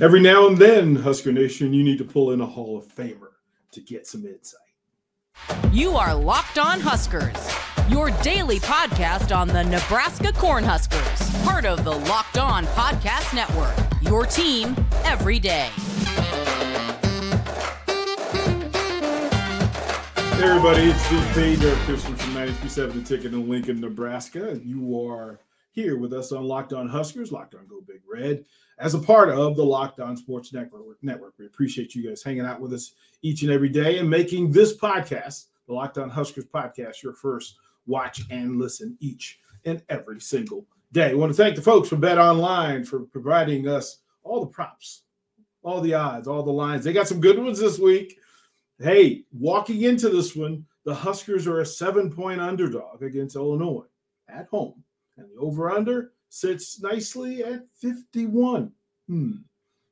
Every 0.00 0.20
now 0.20 0.46
and 0.46 0.56
then, 0.56 0.94
Husker 0.94 1.32
Nation, 1.32 1.72
you 1.74 1.82
need 1.82 1.98
to 1.98 2.04
pull 2.04 2.30
in 2.30 2.40
a 2.40 2.46
Hall 2.46 2.78
of 2.78 2.86
Famer 2.86 3.30
to 3.72 3.80
get 3.80 4.06
some 4.06 4.24
insight. 4.24 4.60
You 5.72 5.96
are 5.96 6.14
Locked 6.14 6.58
On 6.58 6.78
Huskers, 6.78 7.34
your 7.88 8.10
daily 8.22 8.60
podcast 8.60 9.36
on 9.36 9.48
the 9.48 9.64
Nebraska 9.64 10.28
Cornhuskers, 10.28 11.44
part 11.44 11.64
of 11.64 11.82
the 11.82 11.90
Locked 11.90 12.38
On 12.38 12.64
Podcast 12.66 13.34
Network. 13.34 13.74
Your 14.02 14.24
team 14.24 14.76
every 15.04 15.40
day. 15.40 15.68
Hey 20.36 20.48
everybody, 20.48 20.82
it's 20.90 21.02
Steve 21.06 21.28
Page, 21.34 21.60
Derek 21.60 21.78
Christian 21.80 22.14
from 22.14 22.34
937 22.34 23.02
The 23.02 23.08
Ticket 23.08 23.32
in 23.32 23.48
Lincoln, 23.48 23.80
Nebraska. 23.80 24.60
You 24.62 25.08
are 25.08 25.40
here 25.72 25.96
with 25.96 26.12
us 26.12 26.32
on 26.32 26.44
Locked 26.44 26.72
On 26.72 26.88
Huskers, 26.88 27.32
Locked 27.32 27.54
On 27.54 27.66
Go 27.66 27.80
Big 27.80 28.02
Red, 28.10 28.44
as 28.82 28.94
a 28.94 28.98
part 28.98 29.28
of 29.28 29.56
the 29.56 29.64
Locked 29.64 30.00
On 30.00 30.16
Sports 30.16 30.52
Network. 30.52 30.82
Network. 31.02 31.34
We 31.38 31.46
appreciate 31.46 31.94
you 31.94 32.06
guys 32.06 32.22
hanging 32.22 32.44
out 32.44 32.60
with 32.60 32.72
us 32.72 32.94
each 33.22 33.42
and 33.42 33.50
every 33.50 33.68
day 33.68 33.98
and 33.98 34.10
making 34.10 34.50
this 34.50 34.76
podcast, 34.76 35.46
the 35.68 35.72
Locked 35.72 35.98
On 35.98 36.10
Huskers 36.10 36.46
podcast, 36.46 37.00
your 37.00 37.14
first 37.14 37.56
watch 37.86 38.22
and 38.30 38.58
listen 38.58 38.96
each 39.00 39.38
and 39.64 39.82
every 39.88 40.20
single 40.20 40.66
day. 40.90 41.10
I 41.10 41.14
want 41.14 41.30
to 41.30 41.36
thank 41.36 41.54
the 41.54 41.62
folks 41.62 41.88
from 41.88 42.00
Bet 42.00 42.18
Online 42.18 42.84
for 42.84 43.00
providing 43.00 43.68
us 43.68 43.98
all 44.24 44.40
the 44.40 44.50
props, 44.50 45.02
all 45.62 45.80
the 45.80 45.94
odds, 45.94 46.26
all 46.26 46.42
the 46.42 46.50
lines. 46.50 46.84
They 46.84 46.92
got 46.92 47.08
some 47.08 47.20
good 47.20 47.38
ones 47.38 47.60
this 47.60 47.78
week. 47.78 48.18
Hey, 48.80 49.22
walking 49.32 49.82
into 49.82 50.08
this 50.08 50.34
one, 50.34 50.66
the 50.84 50.94
Huskers 50.94 51.46
are 51.46 51.60
a 51.60 51.66
seven 51.66 52.10
point 52.10 52.40
underdog 52.40 53.04
against 53.04 53.36
Illinois 53.36 53.86
at 54.28 54.48
home. 54.48 54.82
And 55.16 55.28
the 55.30 55.40
over 55.40 55.70
under 55.70 56.12
sits 56.32 56.80
nicely 56.80 57.44
at 57.44 57.60
51. 57.76 58.72
Hmm. 59.06 59.32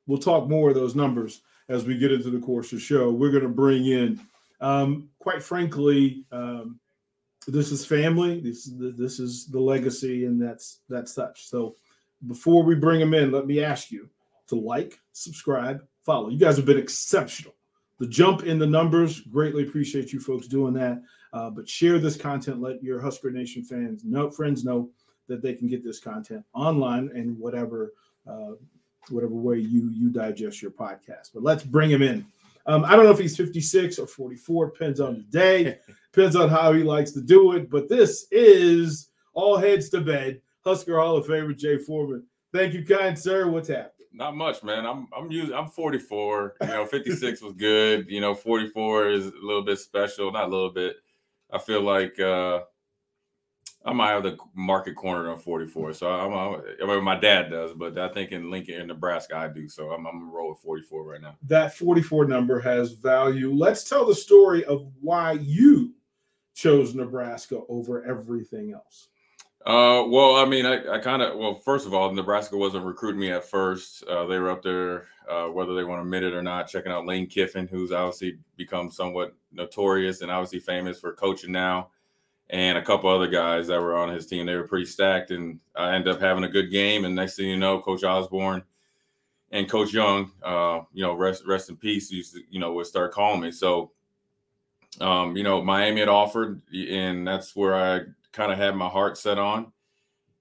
We'll 0.07 0.17
talk 0.17 0.49
more 0.49 0.69
of 0.69 0.75
those 0.75 0.95
numbers 0.95 1.43
as 1.69 1.85
we 1.85 1.99
get 1.99 2.11
into 2.11 2.31
the 2.31 2.39
course 2.39 2.73
of 2.73 2.79
the 2.79 2.83
show. 2.83 3.11
We're 3.11 3.29
going 3.29 3.43
to 3.43 3.49
bring 3.49 3.85
in, 3.85 4.19
um, 4.59 5.09
quite 5.19 5.43
frankly, 5.43 6.25
um, 6.31 6.79
this 7.47 7.71
is 7.71 7.85
family. 7.85 8.39
This 8.39 8.71
this 8.75 9.19
is 9.19 9.47
the 9.47 9.59
legacy, 9.59 10.25
and 10.25 10.41
that's 10.41 10.79
that's 10.89 11.13
such. 11.13 11.47
So, 11.47 11.75
before 12.27 12.63
we 12.63 12.75
bring 12.75 12.99
them 12.99 13.13
in, 13.13 13.31
let 13.31 13.47
me 13.47 13.63
ask 13.63 13.91
you 13.91 14.09
to 14.47 14.55
like, 14.55 14.99
subscribe, 15.11 15.83
follow. 16.03 16.29
You 16.29 16.37
guys 16.37 16.57
have 16.57 16.65
been 16.65 16.77
exceptional. 16.77 17.53
The 17.99 18.07
jump 18.07 18.43
in 18.43 18.57
the 18.57 18.67
numbers, 18.67 19.21
greatly 19.21 19.63
appreciate 19.63 20.11
you 20.11 20.19
folks 20.19 20.47
doing 20.47 20.73
that. 20.73 21.01
Uh, 21.33 21.49
but 21.51 21.69
share 21.69 21.99
this 21.99 22.17
content. 22.17 22.61
Let 22.61 22.83
your 22.83 22.99
Husker 22.99 23.31
Nation 23.31 23.63
fans 23.63 24.03
know, 24.03 24.29
friends 24.29 24.63
know 24.63 24.89
that 25.27 25.41
they 25.41 25.53
can 25.53 25.67
get 25.67 25.83
this 25.83 25.99
content 25.99 26.43
online 26.53 27.09
and 27.15 27.37
whatever 27.39 27.93
uh, 28.27 28.51
whatever 29.09 29.33
way 29.33 29.57
you 29.57 29.89
you 29.89 30.09
digest 30.09 30.61
your 30.61 30.71
podcast. 30.71 31.29
But 31.33 31.43
let's 31.43 31.63
bring 31.63 31.89
him 31.89 32.01
in. 32.01 32.25
Um, 32.67 32.85
I 32.85 32.95
don't 32.95 33.05
know 33.05 33.11
if 33.11 33.17
he's 33.17 33.35
56 33.35 33.97
or 33.97 34.05
44, 34.05 34.67
depends 34.67 34.99
on 34.99 35.15
the 35.15 35.23
day, 35.23 35.79
depends 36.13 36.35
on 36.35 36.47
how 36.47 36.73
he 36.73 36.83
likes 36.83 37.11
to 37.13 37.21
do 37.21 37.53
it. 37.53 37.69
But 37.69 37.89
this 37.89 38.27
is 38.31 39.09
all 39.33 39.57
heads 39.57 39.89
to 39.89 40.01
bed. 40.01 40.41
Husker 40.63 40.99
Hall 40.99 41.17
of 41.17 41.25
Famer 41.25 41.57
Jay 41.57 41.79
Foreman. 41.79 42.23
Thank 42.53 42.73
you, 42.73 42.85
kind 42.85 43.17
sir. 43.17 43.47
What's 43.47 43.69
happening? 43.69 44.07
Not 44.13 44.35
much, 44.35 44.61
man. 44.61 44.85
I'm 44.85 45.07
I'm 45.17 45.31
using 45.31 45.55
I'm 45.55 45.69
44. 45.69 46.55
You 46.61 46.67
know, 46.67 46.85
56 46.85 47.41
was 47.41 47.53
good. 47.53 48.07
You 48.09 48.21
know, 48.21 48.35
44 48.35 49.09
is 49.09 49.27
a 49.27 49.31
little 49.41 49.63
bit 49.63 49.79
special. 49.79 50.31
Not 50.31 50.47
a 50.47 50.51
little 50.51 50.69
bit. 50.69 50.97
I 51.51 51.57
feel 51.57 51.81
like 51.81 52.19
uh 52.19 52.61
I 53.83 53.93
might 53.93 54.09
have 54.09 54.23
the 54.23 54.37
market 54.53 54.95
corner 54.95 55.31
on 55.31 55.39
44. 55.39 55.93
So 55.93 56.07
I'm, 56.07 56.33
I'm, 56.33 56.61
I 56.83 56.85
mean, 56.85 57.03
my 57.03 57.19
dad 57.19 57.49
does, 57.49 57.73
but 57.73 57.97
I 57.97 58.09
think 58.09 58.31
in 58.31 58.51
Lincoln, 58.51 58.75
in 58.75 58.87
Nebraska, 58.87 59.35
I 59.35 59.47
do. 59.47 59.67
So 59.67 59.91
I'm, 59.91 60.05
I'm 60.05 60.31
roll 60.31 60.49
with 60.49 60.59
44 60.59 61.03
right 61.03 61.21
now. 61.21 61.35
That 61.47 61.75
44 61.75 62.25
number 62.25 62.59
has 62.59 62.91
value. 62.91 63.51
Let's 63.51 63.83
tell 63.83 64.05
the 64.05 64.13
story 64.13 64.63
of 64.65 64.87
why 65.01 65.33
you 65.33 65.93
chose 66.53 66.93
Nebraska 66.93 67.61
over 67.69 68.03
everything 68.03 68.71
else. 68.73 69.07
Uh, 69.65 70.05
well, 70.07 70.35
I 70.35 70.45
mean, 70.45 70.65
I, 70.65 70.95
I 70.95 70.99
kind 70.99 71.21
of, 71.21 71.37
well, 71.37 71.53
first 71.53 71.87
of 71.87 71.93
all, 71.93 72.11
Nebraska 72.11 72.57
wasn't 72.57 72.85
recruiting 72.85 73.19
me 73.19 73.31
at 73.31 73.45
first. 73.45 74.03
Uh, 74.03 74.25
they 74.25 74.39
were 74.39 74.49
up 74.51 74.63
there, 74.63 75.05
uh, 75.29 75.45
whether 75.47 75.75
they 75.75 75.83
want 75.83 75.99
to 75.99 76.03
admit 76.03 76.23
it 76.23 76.33
or 76.33 76.41
not, 76.43 76.67
checking 76.67 76.91
out 76.91 77.05
Lane 77.07 77.27
Kiffin, 77.27 77.67
who's 77.67 77.91
obviously 77.91 78.37
become 78.57 78.91
somewhat 78.91 79.35
notorious 79.51 80.21
and 80.21 80.31
obviously 80.31 80.59
famous 80.59 80.99
for 80.99 81.13
coaching 81.13 81.51
now 81.51 81.89
and 82.51 82.77
a 82.77 82.81
couple 82.81 83.09
other 83.09 83.27
guys 83.27 83.67
that 83.67 83.81
were 83.81 83.97
on 83.97 84.09
his 84.09 84.27
team. 84.27 84.45
They 84.45 84.55
were 84.55 84.67
pretty 84.67 84.85
stacked, 84.85 85.31
and 85.31 85.59
I 85.75 85.95
ended 85.95 86.13
up 86.13 86.21
having 86.21 86.43
a 86.43 86.49
good 86.49 86.69
game. 86.69 87.05
And 87.05 87.15
next 87.15 87.37
thing 87.37 87.47
you 87.47 87.57
know, 87.57 87.79
Coach 87.79 88.03
Osborne 88.03 88.63
and 89.51 89.69
Coach 89.69 89.93
Young, 89.93 90.31
uh, 90.43 90.81
you 90.93 91.01
know, 91.01 91.13
rest 91.13 91.43
rest 91.47 91.69
in 91.69 91.77
peace, 91.77 92.11
used 92.11 92.35
to, 92.35 92.41
you 92.49 92.59
know, 92.59 92.73
would 92.73 92.85
start 92.85 93.13
calling 93.13 93.39
me. 93.39 93.51
So, 93.51 93.91
um, 94.99 95.37
you 95.37 95.43
know, 95.43 95.63
Miami 95.63 96.01
had 96.01 96.09
offered, 96.09 96.61
and 96.73 97.25
that's 97.25 97.55
where 97.55 97.73
I 97.73 98.01
kind 98.33 98.51
of 98.51 98.57
had 98.57 98.75
my 98.75 98.89
heart 98.89 99.17
set 99.17 99.39
on. 99.39 99.71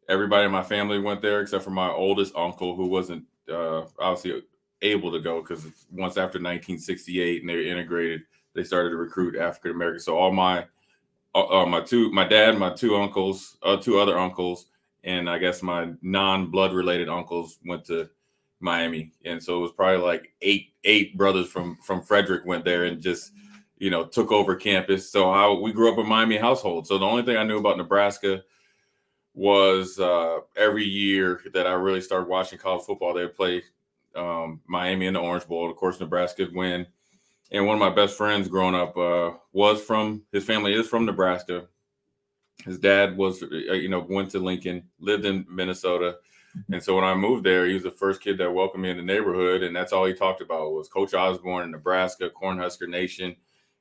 Everybody 0.08 0.46
in 0.46 0.52
my 0.52 0.64
family 0.64 0.98
went 0.98 1.22
there 1.22 1.40
except 1.40 1.62
for 1.62 1.70
my 1.70 1.90
oldest 1.90 2.34
uncle, 2.34 2.74
who 2.74 2.86
wasn't 2.86 3.24
uh, 3.48 3.84
obviously 4.00 4.42
able 4.82 5.12
to 5.12 5.20
go 5.20 5.42
because 5.42 5.64
once 5.92 6.16
after 6.16 6.38
1968 6.38 7.42
and 7.42 7.50
they 7.50 7.70
integrated, 7.70 8.22
they 8.54 8.64
started 8.64 8.90
to 8.90 8.96
recruit 8.96 9.36
African 9.36 9.70
Americans. 9.70 10.04
So 10.04 10.18
all 10.18 10.32
my 10.32 10.66
uh, 11.34 11.62
uh, 11.62 11.66
my 11.66 11.80
two, 11.80 12.10
my 12.12 12.26
dad, 12.26 12.58
my 12.58 12.72
two 12.72 12.96
uncles, 12.96 13.56
uh, 13.62 13.76
two 13.76 13.98
other 13.98 14.18
uncles, 14.18 14.66
and 15.04 15.28
I 15.30 15.38
guess 15.38 15.62
my 15.62 15.92
non-blood 16.02 16.72
related 16.72 17.08
uncles 17.08 17.58
went 17.64 17.84
to 17.86 18.08
Miami, 18.60 19.12
and 19.24 19.42
so 19.42 19.58
it 19.58 19.62
was 19.62 19.72
probably 19.72 20.04
like 20.04 20.32
eight 20.42 20.72
eight 20.84 21.16
brothers 21.16 21.48
from 21.48 21.76
from 21.76 22.02
Frederick 22.02 22.44
went 22.44 22.64
there 22.64 22.84
and 22.84 23.00
just 23.00 23.32
you 23.78 23.90
know 23.90 24.04
took 24.04 24.32
over 24.32 24.54
campus. 24.54 25.10
So 25.10 25.30
I 25.30 25.50
we 25.52 25.72
grew 25.72 25.92
up 25.92 25.98
in 25.98 26.06
Miami 26.06 26.36
household. 26.36 26.86
So 26.86 26.98
the 26.98 27.06
only 27.06 27.22
thing 27.22 27.36
I 27.36 27.44
knew 27.44 27.58
about 27.58 27.78
Nebraska 27.78 28.42
was 29.34 29.98
uh, 29.98 30.40
every 30.56 30.84
year 30.84 31.40
that 31.54 31.66
I 31.66 31.72
really 31.72 32.00
started 32.00 32.28
watching 32.28 32.58
college 32.58 32.84
football, 32.84 33.14
they 33.14 33.22
would 33.22 33.36
play 33.36 33.62
um, 34.16 34.60
Miami 34.66 35.06
in 35.06 35.14
the 35.14 35.20
Orange 35.20 35.46
Bowl. 35.46 35.70
Of 35.70 35.76
course, 35.76 36.00
Nebraska 36.00 36.42
would 36.42 36.54
win 36.54 36.86
and 37.52 37.66
one 37.66 37.74
of 37.74 37.80
my 37.80 37.94
best 37.94 38.16
friends 38.16 38.48
growing 38.48 38.74
up 38.74 38.96
uh, 38.96 39.32
was 39.52 39.82
from 39.82 40.22
his 40.32 40.44
family 40.44 40.74
is 40.74 40.86
from 40.86 41.04
Nebraska. 41.04 41.66
His 42.64 42.78
dad 42.78 43.16
was, 43.16 43.42
uh, 43.42 43.46
you 43.48 43.88
know, 43.88 44.06
went 44.08 44.30
to 44.32 44.38
Lincoln, 44.38 44.84
lived 44.98 45.24
in 45.24 45.46
Minnesota, 45.48 46.16
and 46.72 46.82
so 46.82 46.94
when 46.94 47.04
I 47.04 47.14
moved 47.14 47.44
there, 47.44 47.66
he 47.66 47.74
was 47.74 47.84
the 47.84 47.90
first 47.90 48.20
kid 48.20 48.38
that 48.38 48.52
welcomed 48.52 48.82
me 48.82 48.90
in 48.90 48.96
the 48.96 49.02
neighborhood, 49.02 49.62
and 49.62 49.74
that's 49.74 49.92
all 49.92 50.04
he 50.04 50.14
talked 50.14 50.40
about 50.40 50.72
was 50.72 50.88
Coach 50.88 51.14
Osborne 51.14 51.64
in 51.64 51.70
Nebraska, 51.70 52.30
Cornhusker 52.30 52.88
Nation, 52.88 53.36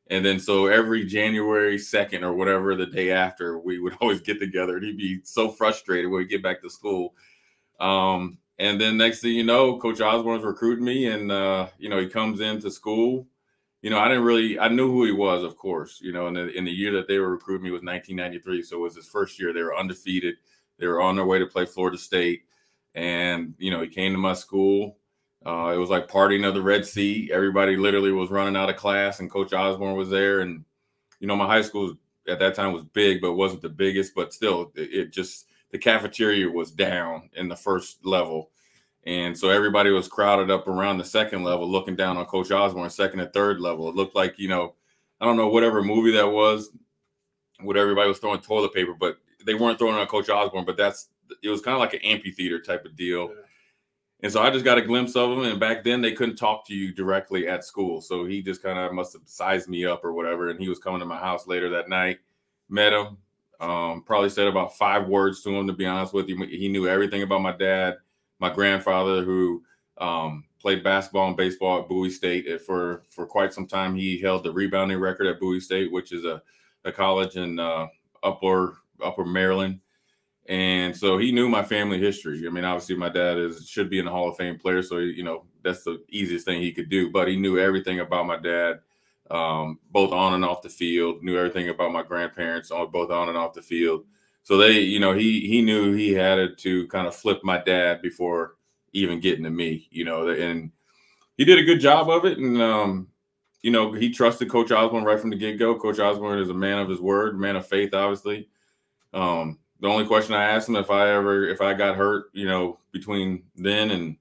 and 0.08 0.26
then 0.26 0.40
so 0.40 0.68
every 0.68 1.06
January 1.06 1.78
second 1.78 2.24
or 2.24 2.34
whatever 2.34 2.76
the 2.76 2.86
day 2.86 3.12
after, 3.12 3.60
we 3.60 3.80
would 3.80 3.96
always 4.02 4.22
get 4.22 4.40
together, 4.40 4.78
and 4.78 4.86
he'd 4.86 4.98
be 4.98 5.20
so 5.24 5.50
frustrated 5.50 6.10
when 6.10 6.20
we 6.20 6.28
get 6.28 6.44
back 6.44 6.62
to 6.62 6.70
school. 6.70 7.16
Um, 7.80 8.38
and 8.58 8.80
then 8.80 8.98
next 8.98 9.22
thing 9.22 9.34
you 9.34 9.44
know, 9.44 9.80
Coach 9.80 10.02
Osborne's 10.02 10.44
recruiting 10.44 10.86
me, 10.86 11.08
and 11.08 11.32
uh, 11.32 11.68
you 11.78 11.90
know 11.90 12.00
he 12.00 12.08
comes 12.08 12.40
into 12.40 12.70
school 12.70 13.28
you 13.82 13.90
know, 13.90 14.00
I 14.00 14.08
didn't 14.10 14.24
really, 14.24 14.60
I 14.60 14.68
knew 14.68 14.92
who 14.92 15.06
he 15.06 15.12
was, 15.12 15.44
of 15.44 15.56
course, 15.58 16.00
you 16.02 16.12
know, 16.12 16.28
in 16.28 16.34
the, 16.34 16.50
in 16.50 16.66
the 16.66 16.72
year 16.72 16.92
that 16.94 17.08
they 17.08 17.20
were 17.20 17.32
recruiting 17.32 17.64
me 17.64 17.72
was 17.72 17.82
1993. 17.82 18.62
So 18.64 18.78
it 18.78 18.82
was 18.82 18.96
his 18.96 19.08
first 19.08 19.40
year. 19.40 19.54
They 19.54 19.64
were 19.64 19.78
undefeated. 19.78 20.36
They 20.78 20.88
were 20.88 21.02
on 21.02 21.16
their 21.16 21.26
way 21.26 21.40
to 21.40 21.46
play 21.46 21.66
Florida 21.66 21.98
State. 21.98 22.44
And, 22.94 23.54
you 23.58 23.72
know, 23.72 23.82
he 23.82 23.88
came 23.88 24.12
to 24.12 24.18
my 24.18 24.34
school. 24.34 24.98
Uh, 25.46 25.72
it 25.74 25.78
was 25.78 25.90
like 25.90 26.10
partying 26.10 26.46
of 26.46 26.54
the 26.54 26.62
Red 26.62 26.86
Sea. 26.86 27.30
Everybody 27.32 27.78
literally 27.78 28.12
was 28.12 28.30
running 28.30 28.58
out 28.58 28.70
of 28.70 28.76
class, 28.76 29.22
and 29.22 29.32
Coach 29.32 29.54
Osborne 29.54 29.96
was 29.96 30.10
there. 30.10 30.42
And, 30.42 30.66
you 31.22 31.28
know, 31.28 31.36
my 31.38 31.46
high 31.46 31.62
school 31.62 31.96
at 32.28 32.40
that 32.40 32.56
time 32.56 32.74
was 32.74 32.84
big, 32.84 33.22
but 33.22 33.34
wasn't 33.34 33.62
the 33.62 33.70
biggest. 33.70 34.14
But 34.14 34.34
still, 34.34 34.74
it, 34.76 34.94
it 34.94 35.14
just, 35.14 35.46
the 35.72 35.78
cafeteria 35.78 36.50
was 36.50 36.72
down 36.72 37.30
in 37.36 37.48
the 37.48 37.56
first 37.56 38.06
level 38.06 38.52
and 39.06 39.38
so 39.38 39.50
everybody 39.50 39.92
was 39.92 40.08
crowded 40.08 40.52
up 40.52 40.68
around 40.68 40.98
the 40.98 41.06
second 41.06 41.44
level, 41.44 41.70
looking 41.70 41.96
down 41.96 42.18
on 42.18 42.26
Coach 42.26 42.52
Osborne, 42.52 42.90
second 42.90 43.20
and 43.22 43.34
third 43.34 43.60
level. 43.60 43.90
It 43.90 43.96
looked 43.96 44.16
like, 44.16 44.38
you 44.38 44.50
know, 44.50 44.76
I 45.22 45.26
don't 45.26 45.38
know, 45.38 45.48
whatever 45.48 45.82
movie 45.82 46.12
that 46.12 46.30
was, 46.30 46.72
what 47.62 47.78
everybody 47.78 48.08
was 48.08 48.20
throwing 48.20 48.42
toilet 48.42 48.74
paper, 48.74 48.94
but 48.94 49.18
they 49.46 49.54
weren't 49.54 49.80
throwing 49.80 49.96
on 49.96 50.08
Coach 50.08 50.30
Osborne, 50.30 50.66
but 50.66 50.78
that's 50.78 51.10
it 51.44 51.50
was 51.50 51.62
kind 51.62 51.76
of 51.76 51.80
like 51.80 51.94
an 51.94 52.02
amphitheater 52.02 52.60
type 52.60 52.86
of 52.86 52.96
deal. 52.96 53.30
Yeah. 53.30 53.42
And 54.22 54.32
so 54.32 54.42
I 54.42 54.50
just 54.50 54.66
got 54.66 54.78
a 54.78 54.82
glimpse 54.82 55.16
of 55.16 55.32
him. 55.32 55.44
And 55.44 55.60
back 55.60 55.84
then 55.84 56.02
they 56.02 56.12
couldn't 56.12 56.36
talk 56.36 56.68
to 56.68 56.76
you 56.76 56.94
directly 56.94 57.48
at 57.48 57.64
school. 57.64 58.02
So 58.02 58.26
he 58.26 58.42
just 58.42 58.62
kind 58.62 58.78
of 58.78 58.92
must 58.94 59.14
have 59.14 59.22
sized 59.26 59.70
me 59.70 59.86
up 59.86 60.04
or 60.04 60.12
whatever. 60.12 60.50
And 60.50 60.60
he 60.60 60.68
was 60.68 60.80
coming 60.80 61.00
to 61.00 61.06
my 61.06 61.18
house 61.18 61.48
later 61.48 61.70
that 61.70 61.88
night, 61.88 62.20
met 62.68 62.92
him, 62.92 63.18
um, 63.62 64.04
probably 64.04 64.30
said 64.30 64.48
about 64.48 64.76
five 64.76 65.08
words 65.08 65.42
to 65.44 65.50
him, 65.52 65.68
to 65.68 65.74
be 65.74 65.86
honest 65.86 66.14
with 66.14 66.28
you. 66.28 66.38
He 66.46 66.68
knew 66.68 66.88
everything 66.88 67.24
about 67.24 67.42
my 67.42 67.54
dad 67.54 67.98
my 68.40 68.52
grandfather 68.54 69.24
who 69.24 69.64
um, 69.98 70.46
played 70.60 70.84
basketball 70.84 71.28
and 71.28 71.38
baseball 71.38 71.80
at 71.80 71.90
Bowie 71.90 72.10
State 72.10 72.62
for 72.62 73.04
for 73.10 73.26
quite 73.26 73.54
some 73.54 73.68
time. 73.68 73.96
He 73.96 74.20
held 74.20 74.44
the 74.44 74.52
rebounding 74.52 75.00
record 75.00 75.28
at 75.28 75.40
Bowie 75.40 75.60
State, 75.60 75.92
which 75.92 76.12
is 76.12 76.26
a, 76.26 76.42
a 76.86 76.92
college 76.92 77.36
in 77.36 77.60
uh, 77.60 77.88
upper 78.24 78.78
upper 79.04 79.26
Maryland. 79.26 79.80
And 80.48 80.98
so 80.98 81.20
he 81.20 81.32
knew 81.32 81.48
my 81.48 81.64
family 81.64 82.00
history. 82.00 82.46
I 82.48 82.50
mean, 82.50 82.64
obviously, 82.64 82.96
my 82.96 83.10
dad 83.10 83.38
is 83.38 83.68
should 83.70 83.90
be 83.90 84.00
in 84.00 84.06
the 84.06 84.12
Hall 84.12 84.30
of 84.30 84.38
Fame 84.38 84.58
player, 84.58 84.82
so 84.82 84.98
you 84.98 85.24
know 85.24 85.46
that's 85.64 85.84
the 85.84 86.04
easiest 86.10 86.46
thing 86.46 86.62
he 86.62 86.72
could 86.72 86.90
do. 86.90 87.12
But 87.12 87.28
he 87.28 87.36
knew 87.36 87.60
everything 87.60 88.00
about 88.00 88.26
my 88.26 88.38
dad, 88.38 88.80
um, 89.30 89.78
both 89.92 90.12
on 90.12 90.34
and 90.34 90.44
off 90.44 90.64
the 90.64 90.70
field. 90.70 91.24
Knew 91.24 91.38
everything 91.38 91.70
about 91.70 91.92
my 91.92 92.02
grandparents, 92.02 92.72
on 92.72 92.90
both 92.90 93.12
on 93.12 93.30
and 93.30 93.38
off 93.38 93.54
the 93.54 93.62
field. 93.62 94.06
So 94.50 94.58
they, 94.58 94.80
you 94.80 95.00
know, 95.00 95.14
he 95.14 95.48
he 95.48 95.62
knew 95.62 95.94
he 95.94 96.12
had 96.12 96.40
it 96.40 96.58
to 96.58 96.88
kind 96.88 97.06
of 97.06 97.16
flip 97.16 97.42
my 97.44 97.60
dad 97.60 98.02
before 98.02 98.56
even 98.94 99.20
getting 99.20 99.44
to 99.44 99.52
me. 99.52 99.88
You 99.92 100.06
know, 100.06 100.28
and 100.30 100.72
he 101.38 101.46
did 101.46 101.60
a 101.60 101.64
good 101.64 101.80
job 101.80 102.10
of 102.10 102.26
it. 102.26 102.40
And 102.40 102.60
um, 102.60 103.10
you 103.62 103.70
know, 103.70 103.92
he 103.92 104.10
trusted 104.10 104.50
Coach 104.50 104.72
Osborne 104.72 105.04
right 105.04 105.20
from 105.20 105.30
the 105.30 105.36
get 105.36 105.60
go. 105.60 105.78
Coach 105.78 106.00
Osborne 106.00 106.40
is 106.40 106.50
a 106.50 106.56
man 106.56 106.80
of 106.80 106.90
his 106.90 107.00
word, 107.00 107.40
man 107.40 107.58
of 107.58 107.68
faith, 107.68 107.94
obviously. 107.94 108.50
Um, 109.14 109.60
the 109.82 109.88
only 109.88 110.08
question 110.08 110.34
I 110.34 110.46
asked 110.46 110.68
him 110.68 110.78
if 110.78 110.90
I 110.90 111.12
ever 111.12 111.48
if 111.48 111.62
I 111.62 111.76
got 111.76 111.96
hurt, 111.96 112.32
you 112.34 112.48
know, 112.48 112.80
between 112.92 113.44
then 113.56 113.92
and 113.92 114.18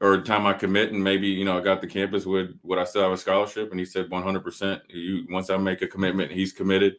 or 0.00 0.22
time 0.22 0.46
I 0.46 0.54
commit 0.54 0.92
and 0.92 1.04
maybe 1.04 1.28
you 1.28 1.44
know 1.44 1.58
I 1.58 1.60
got 1.60 1.82
the 1.82 1.86
campus 1.86 2.24
would 2.24 2.58
would 2.62 2.78
I 2.78 2.84
still 2.84 3.02
have 3.02 3.12
a 3.12 3.18
scholarship? 3.18 3.70
And 3.70 3.78
he 3.78 3.84
said 3.84 4.08
100. 4.08 4.40
percent 4.40 4.80
You 4.88 5.26
once 5.28 5.50
I 5.50 5.58
make 5.58 5.82
a 5.82 5.86
commitment, 5.86 6.32
he's 6.32 6.54
committed. 6.54 6.94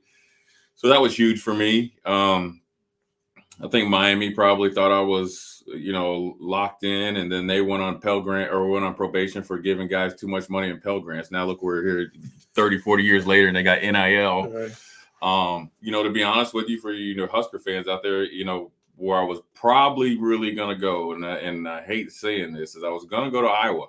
So 0.77 0.87
that 0.89 1.01
was 1.01 1.17
huge 1.17 1.41
for 1.41 1.53
me. 1.53 1.95
Um, 2.05 2.61
I 3.61 3.67
think 3.67 3.89
Miami 3.89 4.31
probably 4.31 4.71
thought 4.71 4.91
I 4.91 5.01
was 5.01 5.63
you 5.67 5.91
know 5.91 6.37
locked 6.39 6.83
in, 6.83 7.17
and 7.17 7.31
then 7.31 7.47
they 7.47 7.61
went 7.61 7.81
on 7.81 7.99
Pell 7.99 8.21
Grant 8.21 8.53
or 8.53 8.69
went 8.69 8.85
on 8.85 8.93
probation 8.93 9.43
for 9.43 9.57
giving 9.57 9.87
guys 9.87 10.15
too 10.15 10.27
much 10.27 10.49
money 10.49 10.69
in 10.69 10.79
Pell 10.79 10.99
Grants. 10.99 11.31
Now 11.31 11.45
look, 11.45 11.63
we're 11.63 11.83
here 11.83 12.11
30, 12.53 12.77
40 12.77 13.03
years 13.03 13.25
later, 13.25 13.47
and 13.47 13.57
they 13.57 13.63
got 13.63 13.81
NIL. 13.81 14.51
Right. 14.51 14.71
Um, 15.21 15.71
you 15.81 15.91
know, 15.91 16.03
to 16.03 16.11
be 16.11 16.21
honest 16.21 16.53
with 16.53 16.69
you, 16.69 16.79
for 16.79 16.91
you 16.91 17.15
know 17.15 17.25
Husker 17.25 17.59
fans 17.59 17.87
out 17.87 18.03
there, 18.03 18.23
you 18.23 18.45
know 18.45 18.71
where 18.95 19.19
I 19.19 19.23
was 19.23 19.39
probably 19.55 20.17
really 20.17 20.53
gonna 20.53 20.77
go, 20.77 21.13
and 21.13 21.25
I, 21.25 21.37
and 21.37 21.67
I 21.67 21.83
hate 21.83 22.11
saying 22.11 22.53
this, 22.53 22.75
is 22.75 22.83
I 22.83 22.89
was 22.89 23.05
gonna 23.05 23.31
go 23.31 23.41
to 23.41 23.47
Iowa. 23.47 23.87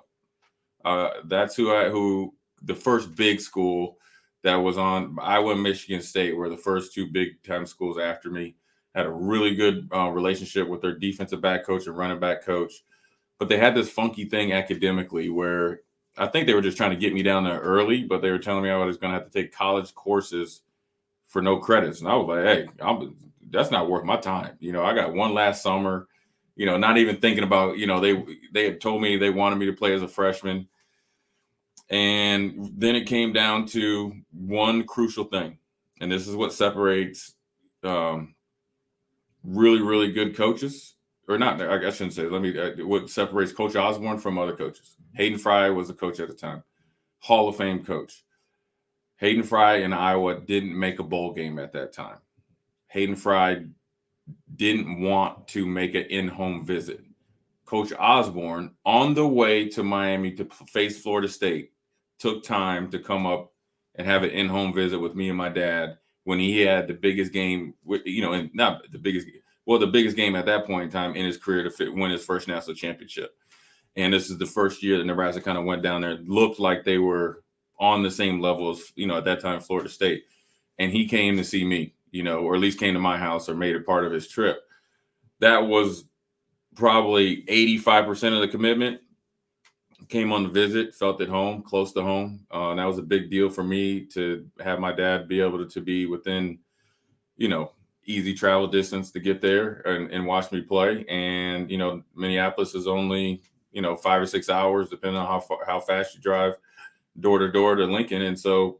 Uh, 0.83 1.09
that's 1.25 1.55
who 1.55 1.71
I 1.71 1.89
who 1.89 2.33
the 2.63 2.75
first 2.75 3.15
big 3.15 3.39
school 3.39 3.99
that 4.43 4.55
was 4.55 4.77
on 4.77 5.17
Iowa 5.21 5.53
and 5.53 5.63
Michigan 5.63 6.01
State 6.01 6.35
were 6.35 6.49
the 6.49 6.57
first 6.57 6.93
two 6.93 7.07
big 7.07 7.41
time 7.43 7.65
schools 7.65 7.97
after 7.97 8.29
me. 8.29 8.55
Had 8.95 9.05
a 9.05 9.11
really 9.11 9.55
good 9.55 9.89
uh, 9.93 10.09
relationship 10.09 10.67
with 10.67 10.81
their 10.81 10.97
defensive 10.97 11.41
back 11.41 11.65
coach 11.65 11.87
and 11.87 11.97
running 11.97 12.19
back 12.19 12.43
coach, 12.43 12.73
but 13.37 13.47
they 13.47 13.57
had 13.57 13.75
this 13.75 13.89
funky 13.89 14.25
thing 14.25 14.51
academically 14.51 15.29
where 15.29 15.81
I 16.17 16.27
think 16.27 16.47
they 16.47 16.53
were 16.53 16.61
just 16.61 16.77
trying 16.77 16.89
to 16.89 16.97
get 16.97 17.13
me 17.13 17.23
down 17.23 17.43
there 17.43 17.59
early, 17.59 18.03
but 18.03 18.21
they 18.21 18.31
were 18.31 18.39
telling 18.39 18.63
me 18.63 18.69
I 18.69 18.83
was 18.83 18.97
going 18.97 19.13
to 19.13 19.19
have 19.19 19.29
to 19.29 19.41
take 19.41 19.53
college 19.53 19.93
courses 19.93 20.61
for 21.27 21.41
no 21.41 21.57
credits. 21.57 21.99
And 21.99 22.09
I 22.09 22.15
was 22.15 22.27
like, 22.27 22.43
hey, 22.43 22.67
I'm, 22.81 23.15
that's 23.51 23.71
not 23.71 23.89
worth 23.89 24.03
my 24.03 24.17
time. 24.17 24.57
You 24.59 24.71
know, 24.71 24.83
I 24.83 24.93
got 24.93 25.13
one 25.13 25.33
last 25.33 25.61
summer, 25.61 26.07
you 26.55 26.65
know, 26.65 26.77
not 26.77 26.97
even 26.97 27.17
thinking 27.17 27.43
about, 27.43 27.77
you 27.77 27.87
know, 27.87 27.99
they 27.99 28.23
they 28.51 28.65
had 28.65 28.81
told 28.81 29.01
me 29.01 29.15
they 29.15 29.29
wanted 29.29 29.57
me 29.57 29.67
to 29.67 29.73
play 29.73 29.93
as 29.93 30.01
a 30.01 30.07
freshman. 30.07 30.67
And 31.89 32.71
then 32.77 32.95
it 32.95 33.07
came 33.07 33.33
down 33.33 33.65
to 33.67 34.13
one 34.31 34.83
crucial 34.83 35.23
thing. 35.23 35.57
And 35.99 36.11
this 36.11 36.27
is 36.27 36.35
what 36.35 36.53
separates 36.53 37.33
um, 37.83 38.35
really, 39.43 39.81
really 39.81 40.11
good 40.11 40.35
coaches, 40.35 40.95
or 41.27 41.37
not, 41.37 41.61
I 41.61 41.89
shouldn't 41.89 42.13
say, 42.13 42.23
let 42.27 42.41
me, 42.41 42.57
uh, 42.57 42.85
what 42.85 43.09
separates 43.09 43.51
Coach 43.51 43.75
Osborne 43.75 44.19
from 44.19 44.37
other 44.37 44.55
coaches. 44.55 44.95
Hayden 45.15 45.39
Fry 45.39 45.69
was 45.69 45.89
a 45.89 45.93
coach 45.93 46.19
at 46.19 46.27
the 46.27 46.33
time, 46.33 46.63
Hall 47.19 47.49
of 47.49 47.57
Fame 47.57 47.83
coach. 47.83 48.23
Hayden 49.17 49.43
Fry 49.43 49.77
in 49.77 49.91
Iowa 49.91 50.39
didn't 50.39 50.77
make 50.77 50.99
a 50.99 51.03
bowl 51.03 51.33
game 51.33 51.59
at 51.59 51.73
that 51.73 51.91
time. 51.91 52.17
Hayden 52.87 53.15
Fry 53.15 53.65
didn't 54.55 55.01
want 55.01 55.47
to 55.49 55.65
make 55.65 55.95
an 55.95 56.03
in-home 56.03 56.65
visit. 56.65 57.01
Coach 57.65 57.91
Osborne, 57.99 58.75
on 58.85 59.13
the 59.13 59.27
way 59.27 59.67
to 59.69 59.83
Miami 59.83 60.31
to 60.33 60.45
face 60.67 61.01
Florida 61.01 61.27
State, 61.27 61.71
took 62.19 62.43
time 62.43 62.91
to 62.91 62.99
come 62.99 63.25
up 63.25 63.51
and 63.95 64.05
have 64.05 64.23
an 64.23 64.29
in-home 64.29 64.73
visit 64.73 64.99
with 64.99 65.15
me 65.15 65.29
and 65.29 65.37
my 65.37 65.49
dad 65.49 65.97
when 66.25 66.39
he 66.39 66.59
had 66.61 66.87
the 66.87 66.93
biggest 66.93 67.33
game, 67.33 67.73
you 68.05 68.21
know, 68.21 68.33
and 68.33 68.49
not 68.53 68.83
the 68.91 68.99
biggest, 68.99 69.27
well, 69.65 69.79
the 69.79 69.87
biggest 69.87 70.15
game 70.15 70.35
at 70.35 70.45
that 70.45 70.65
point 70.65 70.83
in 70.83 70.89
time 70.91 71.15
in 71.15 71.25
his 71.25 71.37
career 71.37 71.63
to 71.63 71.71
fit, 71.71 71.93
win 71.93 72.11
his 72.11 72.23
first 72.23 72.47
national 72.47 72.75
championship. 72.75 73.31
And 73.95 74.13
this 74.13 74.29
is 74.29 74.37
the 74.37 74.45
first 74.45 74.83
year 74.83 74.97
that 74.97 75.05
Nebraska 75.05 75.41
kind 75.41 75.57
of 75.57 75.65
went 75.65 75.81
down 75.81 76.01
there. 76.01 76.17
Looked 76.25 76.59
like 76.59 76.85
they 76.85 76.99
were 76.99 77.43
on 77.79 78.03
the 78.03 78.11
same 78.11 78.39
level 78.39 78.69
as 78.69 78.91
you 78.95 79.07
know 79.07 79.17
at 79.17 79.25
that 79.25 79.41
time 79.41 79.59
Florida 79.59 79.89
State, 79.89 80.23
and 80.77 80.91
he 80.91 81.07
came 81.07 81.35
to 81.37 81.43
see 81.43 81.65
me, 81.65 81.95
you 82.11 82.23
know, 82.23 82.39
or 82.39 82.55
at 82.55 82.61
least 82.61 82.79
came 82.79 82.93
to 82.93 82.99
my 82.99 83.17
house 83.17 83.49
or 83.49 83.55
made 83.55 83.75
it 83.75 83.85
part 83.85 84.05
of 84.05 84.11
his 84.11 84.27
trip. 84.27 84.61
That 85.39 85.67
was 85.67 86.05
probably 86.75 87.43
85% 87.45 88.33
of 88.35 88.41
the 88.41 88.47
commitment. 88.47 89.01
Came 90.09 90.33
on 90.33 90.43
the 90.43 90.49
visit, 90.49 90.93
felt 90.93 91.21
at 91.21 91.29
home, 91.29 91.61
close 91.61 91.93
to 91.93 92.01
home. 92.01 92.45
Uh, 92.53 92.71
and 92.71 92.79
that 92.79 92.85
was 92.85 92.97
a 92.97 93.03
big 93.03 93.29
deal 93.29 93.49
for 93.49 93.63
me 93.63 94.05
to 94.07 94.45
have 94.59 94.79
my 94.79 94.91
dad 94.91 95.27
be 95.27 95.39
able 95.39 95.59
to, 95.59 95.67
to 95.67 95.81
be 95.81 96.05
within, 96.07 96.59
you 97.37 97.47
know, 97.47 97.71
easy 98.05 98.33
travel 98.33 98.67
distance 98.67 99.11
to 99.11 99.19
get 99.19 99.39
there 99.39 99.81
and, 99.85 100.11
and 100.11 100.25
watch 100.25 100.51
me 100.51 100.61
play. 100.61 101.05
And, 101.07 101.69
you 101.69 101.77
know, 101.77 102.03
Minneapolis 102.15 102.73
is 102.73 102.87
only, 102.87 103.41
you 103.71 103.81
know, 103.81 103.95
five 103.95 104.21
or 104.21 104.25
six 104.25 104.49
hours, 104.49 104.89
depending 104.89 105.21
on 105.21 105.27
how 105.27 105.39
far, 105.39 105.59
how 105.65 105.79
fast 105.79 106.15
you 106.15 106.21
drive 106.21 106.55
door 107.19 107.39
to 107.39 107.51
door 107.51 107.75
to 107.75 107.85
Lincoln, 107.85 108.21
and 108.21 108.39
so 108.39 108.79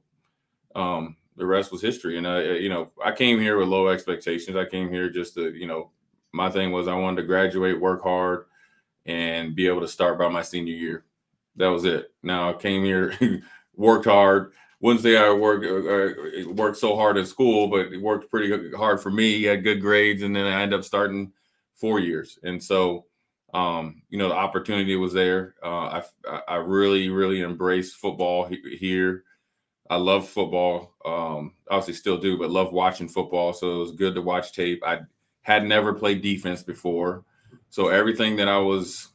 um, 0.76 1.16
the 1.36 1.46
rest 1.46 1.72
was 1.72 1.82
history. 1.82 2.18
And 2.18 2.28
I, 2.28 2.42
you 2.54 2.70
know, 2.70 2.92
I 3.04 3.12
came 3.12 3.40
here 3.40 3.58
with 3.58 3.68
low 3.68 3.88
expectations. 3.88 4.56
I 4.56 4.66
came 4.66 4.90
here 4.90 5.10
just 5.10 5.34
to, 5.36 5.54
you 5.54 5.68
know, 5.68 5.92
my 6.32 6.50
thing 6.50 6.72
was 6.72 6.88
I 6.88 6.96
wanted 6.96 7.22
to 7.22 7.28
graduate, 7.28 7.80
work 7.80 8.04
hard, 8.04 8.46
and 9.06 9.56
be 9.56 9.68
able 9.68 9.82
to 9.82 9.88
start 9.88 10.20
by 10.20 10.28
my 10.28 10.42
senior 10.42 10.74
year. 10.74 11.06
That 11.60 11.68
was 11.68 11.86
it. 11.86 12.12
Now 12.24 12.50
I 12.50 12.54
came 12.54 12.84
here, 12.84 13.14
worked 13.76 14.06
hard. 14.06 14.54
Wouldn't 14.80 15.04
say 15.04 15.18
I 15.18 15.32
worked 15.32 15.66
uh, 15.66 16.50
worked 16.52 16.78
so 16.78 16.96
hard 16.96 17.18
at 17.18 17.28
school, 17.28 17.68
but 17.68 17.92
it 17.92 18.02
worked 18.02 18.32
pretty 18.32 18.74
hard 18.76 19.02
for 19.02 19.12
me. 19.12 19.44
Had 19.44 19.64
good 19.64 19.82
grades, 19.82 20.24
and 20.24 20.34
then 20.34 20.46
I 20.46 20.62
ended 20.62 20.80
up 20.80 20.86
starting 20.86 21.34
four 21.76 22.00
years. 22.00 22.40
And 22.44 22.64
so 22.64 23.06
um, 23.54 24.04
you 24.10 24.18
know, 24.18 24.30
the 24.30 24.36
opportunity 24.36 24.96
was 24.96 25.14
there. 25.14 25.56
Uh, 25.64 26.02
I 26.26 26.42
I 26.48 26.56
really 26.56 27.10
really 27.10 27.42
embraced 27.42 27.96
football 27.96 28.46
he, 28.46 28.62
here. 28.80 29.24
I 29.90 29.98
love 29.98 30.30
football. 30.30 30.94
Um, 31.06 31.56
obviously 31.70 31.96
still 31.96 32.18
do, 32.18 32.38
but 32.38 32.52
love 32.52 32.72
watching 32.72 33.10
football. 33.10 33.54
So 33.54 33.76
it 33.76 33.80
was 33.80 33.92
good 33.92 34.16
to 34.16 34.22
watch 34.22 34.54
tape. 34.54 34.82
I 34.86 35.00
had 35.42 35.66
never 35.66 35.94
played 35.94 36.22
defense 36.22 36.64
before, 36.64 37.26
so 37.70 37.90
everything 37.90 38.36
that 38.38 38.48
I 38.48 38.60
was 38.60 39.09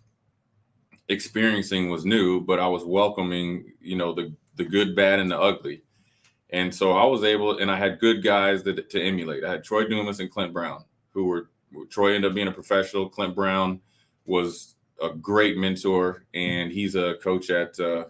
experiencing 1.08 1.90
was 1.90 2.04
new. 2.04 2.40
But 2.40 2.60
I 2.60 2.66
was 2.66 2.84
welcoming, 2.84 3.72
you 3.80 3.96
know, 3.96 4.14
the 4.14 4.34
the 4.56 4.64
good, 4.64 4.94
bad, 4.94 5.18
and 5.18 5.30
the 5.30 5.38
ugly. 5.38 5.82
And 6.50 6.72
so 6.72 6.92
I 6.92 7.04
was 7.04 7.24
able, 7.24 7.58
and 7.58 7.70
I 7.70 7.76
had 7.76 7.98
good 7.98 8.22
guys 8.22 8.62
that, 8.62 8.88
to 8.90 9.02
emulate. 9.02 9.44
I 9.44 9.50
had 9.50 9.64
Troy 9.64 9.88
Dumas 9.88 10.20
and 10.20 10.30
Clint 10.30 10.52
Brown, 10.52 10.84
who 11.10 11.24
were 11.24 11.50
Troy 11.90 12.14
ended 12.14 12.30
up 12.30 12.34
being 12.34 12.48
a 12.48 12.52
professional. 12.52 13.08
Clint 13.08 13.34
Brown 13.34 13.80
was 14.26 14.76
a 15.02 15.10
great 15.10 15.56
mentor, 15.56 16.24
and 16.34 16.70
he's 16.70 16.94
a 16.94 17.14
coach 17.22 17.50
at 17.50 17.78
uh, 17.80 18.04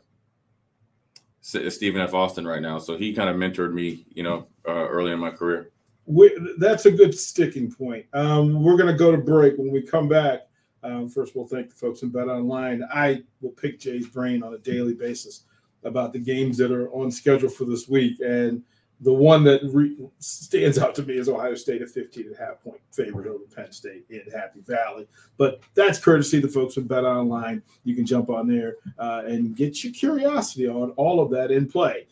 Stephen 1.40 2.00
F. 2.00 2.12
Austin 2.12 2.46
right 2.46 2.60
now. 2.60 2.78
So 2.78 2.96
he 2.96 3.14
kind 3.14 3.30
of 3.30 3.36
mentored 3.36 3.72
me, 3.72 4.04
you 4.10 4.22
know, 4.22 4.46
uh, 4.68 4.88
early 4.88 5.12
in 5.12 5.18
my 5.18 5.30
career. 5.30 5.70
We, 6.06 6.36
that's 6.58 6.84
a 6.84 6.90
good 6.90 7.18
sticking 7.18 7.72
point. 7.72 8.04
Um, 8.12 8.62
we're 8.62 8.76
going 8.76 8.92
to 8.92 8.98
go 8.98 9.10
to 9.10 9.16
break. 9.16 9.56
When 9.56 9.72
we 9.72 9.80
come 9.80 10.08
back, 10.08 10.40
um, 10.84 11.08
first 11.08 11.34
we'll 11.34 11.46
thank 11.46 11.70
the 11.70 11.74
folks 11.74 12.02
in 12.02 12.10
Bet 12.10 12.28
Online. 12.28 12.84
I 12.92 13.22
will 13.40 13.50
pick 13.50 13.80
Jay's 13.80 14.06
brain 14.06 14.42
on 14.42 14.54
a 14.54 14.58
daily 14.58 14.94
basis 14.94 15.44
about 15.82 16.12
the 16.12 16.18
games 16.18 16.56
that 16.58 16.70
are 16.70 16.88
on 16.90 17.10
schedule 17.10 17.48
for 17.48 17.64
this 17.64 17.88
week, 17.88 18.20
and 18.20 18.62
the 19.00 19.12
one 19.12 19.44
that 19.44 19.60
re- 19.72 19.96
stands 20.18 20.78
out 20.78 20.94
to 20.94 21.02
me 21.02 21.16
is 21.16 21.28
Ohio 21.28 21.54
State 21.54 21.82
a 21.82 21.86
15 21.86 22.26
and 22.26 22.34
a 22.34 22.38
half 22.38 22.62
point 22.62 22.80
favorite 22.92 23.26
over 23.26 23.44
Penn 23.54 23.72
State 23.72 24.04
in 24.08 24.22
Happy 24.32 24.60
Valley. 24.60 25.06
But 25.36 25.60
that's 25.74 25.98
courtesy 25.98 26.40
the 26.40 26.48
folks 26.48 26.74
from 26.74 26.86
Bet 26.86 27.04
Online. 27.04 27.62
You 27.84 27.94
can 27.94 28.06
jump 28.06 28.30
on 28.30 28.46
there 28.46 28.76
uh, 28.98 29.22
and 29.26 29.56
get 29.56 29.82
your 29.82 29.92
curiosity 29.92 30.68
on 30.68 30.90
all 30.92 31.20
of 31.20 31.30
that 31.30 31.50
in 31.50 31.66
play. 31.66 32.06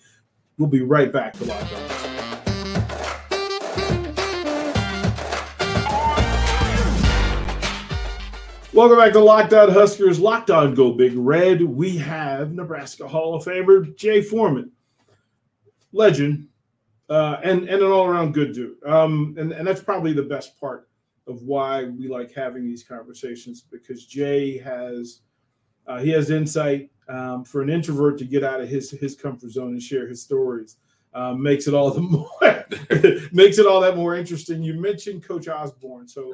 We'll 0.58 0.68
be 0.68 0.82
right 0.82 1.12
back 1.12 1.34
to. 1.34 2.51
Welcome 8.74 8.96
back 8.96 9.12
to 9.12 9.20
Locked 9.20 9.52
On 9.52 9.70
Huskers, 9.70 10.18
Locked 10.18 10.50
On 10.50 10.74
Go 10.74 10.92
Big 10.92 11.12
Red. 11.14 11.60
We 11.60 11.98
have 11.98 12.54
Nebraska 12.54 13.06
Hall 13.06 13.34
of 13.34 13.44
Famer 13.44 13.94
Jay 13.96 14.22
Foreman, 14.22 14.72
legend, 15.92 16.48
uh, 17.10 17.36
and 17.44 17.68
and 17.68 17.82
an 17.82 17.90
all 17.90 18.06
around 18.06 18.32
good 18.32 18.54
dude. 18.54 18.82
Um, 18.86 19.36
and 19.38 19.52
and 19.52 19.66
that's 19.66 19.82
probably 19.82 20.14
the 20.14 20.22
best 20.22 20.58
part 20.58 20.88
of 21.26 21.42
why 21.42 21.84
we 21.84 22.08
like 22.08 22.32
having 22.32 22.64
these 22.64 22.82
conversations 22.82 23.60
because 23.60 24.06
Jay 24.06 24.56
has 24.56 25.20
uh, 25.86 25.98
he 25.98 26.08
has 26.08 26.30
insight 26.30 26.90
um, 27.08 27.44
for 27.44 27.60
an 27.60 27.68
introvert 27.68 28.16
to 28.20 28.24
get 28.24 28.42
out 28.42 28.62
of 28.62 28.70
his 28.70 28.90
his 28.90 29.14
comfort 29.14 29.50
zone 29.50 29.72
and 29.72 29.82
share 29.82 30.08
his 30.08 30.22
stories. 30.22 30.78
uh, 31.14 31.34
makes 31.34 31.68
it 31.68 31.74
all 31.74 31.90
the 31.90 32.00
more 32.00 32.30
makes 33.32 33.58
it 33.58 33.66
all 33.66 33.82
that 33.82 33.96
more 33.96 34.16
interesting. 34.16 34.62
You 34.62 34.80
mentioned 34.80 35.24
Coach 35.24 35.46
Osborne, 35.46 36.08
so. 36.08 36.32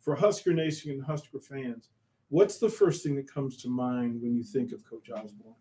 For 0.00 0.14
Husker 0.14 0.52
Nation 0.52 0.90
and 0.90 1.04
Husker 1.04 1.40
fans, 1.40 1.88
what's 2.28 2.58
the 2.58 2.68
first 2.68 3.02
thing 3.02 3.16
that 3.16 3.32
comes 3.32 3.56
to 3.58 3.68
mind 3.68 4.20
when 4.20 4.34
you 4.34 4.42
think 4.42 4.72
of 4.72 4.84
Coach 4.84 5.10
Osborne? 5.10 5.54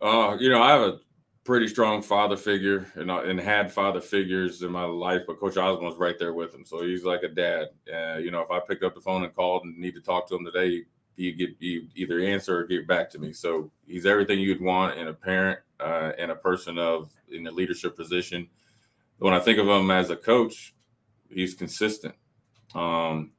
Uh, 0.00 0.36
you 0.40 0.50
know, 0.50 0.62
I 0.62 0.72
have 0.72 0.82
a 0.82 1.00
pretty 1.44 1.68
strong 1.68 2.02
father 2.02 2.36
figure 2.36 2.90
and, 2.94 3.10
and 3.10 3.40
had 3.40 3.72
father 3.72 4.00
figures 4.00 4.62
in 4.62 4.70
my 4.70 4.84
life, 4.84 5.22
but 5.26 5.38
Coach 5.38 5.56
Osborne's 5.56 5.96
right 5.96 6.18
there 6.18 6.32
with 6.32 6.54
him. 6.54 6.64
So 6.64 6.82
he's 6.82 7.04
like 7.04 7.22
a 7.22 7.28
dad. 7.28 7.68
Uh, 7.92 8.16
you 8.18 8.30
know, 8.30 8.40
if 8.40 8.50
I 8.50 8.60
picked 8.60 8.84
up 8.84 8.94
the 8.94 9.00
phone 9.00 9.24
and 9.24 9.34
called 9.34 9.64
and 9.64 9.76
need 9.76 9.94
to 9.94 10.00
talk 10.00 10.28
to 10.28 10.36
him 10.36 10.44
today, 10.44 10.84
he'd 11.16 11.38
get 11.38 11.50
he'd 11.58 11.90
either 11.94 12.20
answer 12.20 12.58
or 12.58 12.64
get 12.64 12.86
back 12.86 13.10
to 13.10 13.18
me. 13.18 13.32
So 13.32 13.70
he's 13.86 14.06
everything 14.06 14.40
you'd 14.40 14.60
want 14.60 14.98
in 14.98 15.08
a 15.08 15.12
parent 15.12 15.60
uh, 15.80 16.12
and 16.18 16.30
a 16.30 16.36
person 16.36 16.78
of 16.78 17.10
in 17.30 17.46
a 17.46 17.50
leadership 17.50 17.96
position. 17.96 18.48
When 19.18 19.34
I 19.34 19.40
think 19.40 19.58
of 19.58 19.68
him 19.68 19.90
as 19.90 20.10
a 20.10 20.16
coach, 20.16 20.74
he's 21.28 21.54
consistent. 21.54 22.14
Um, 22.74 23.32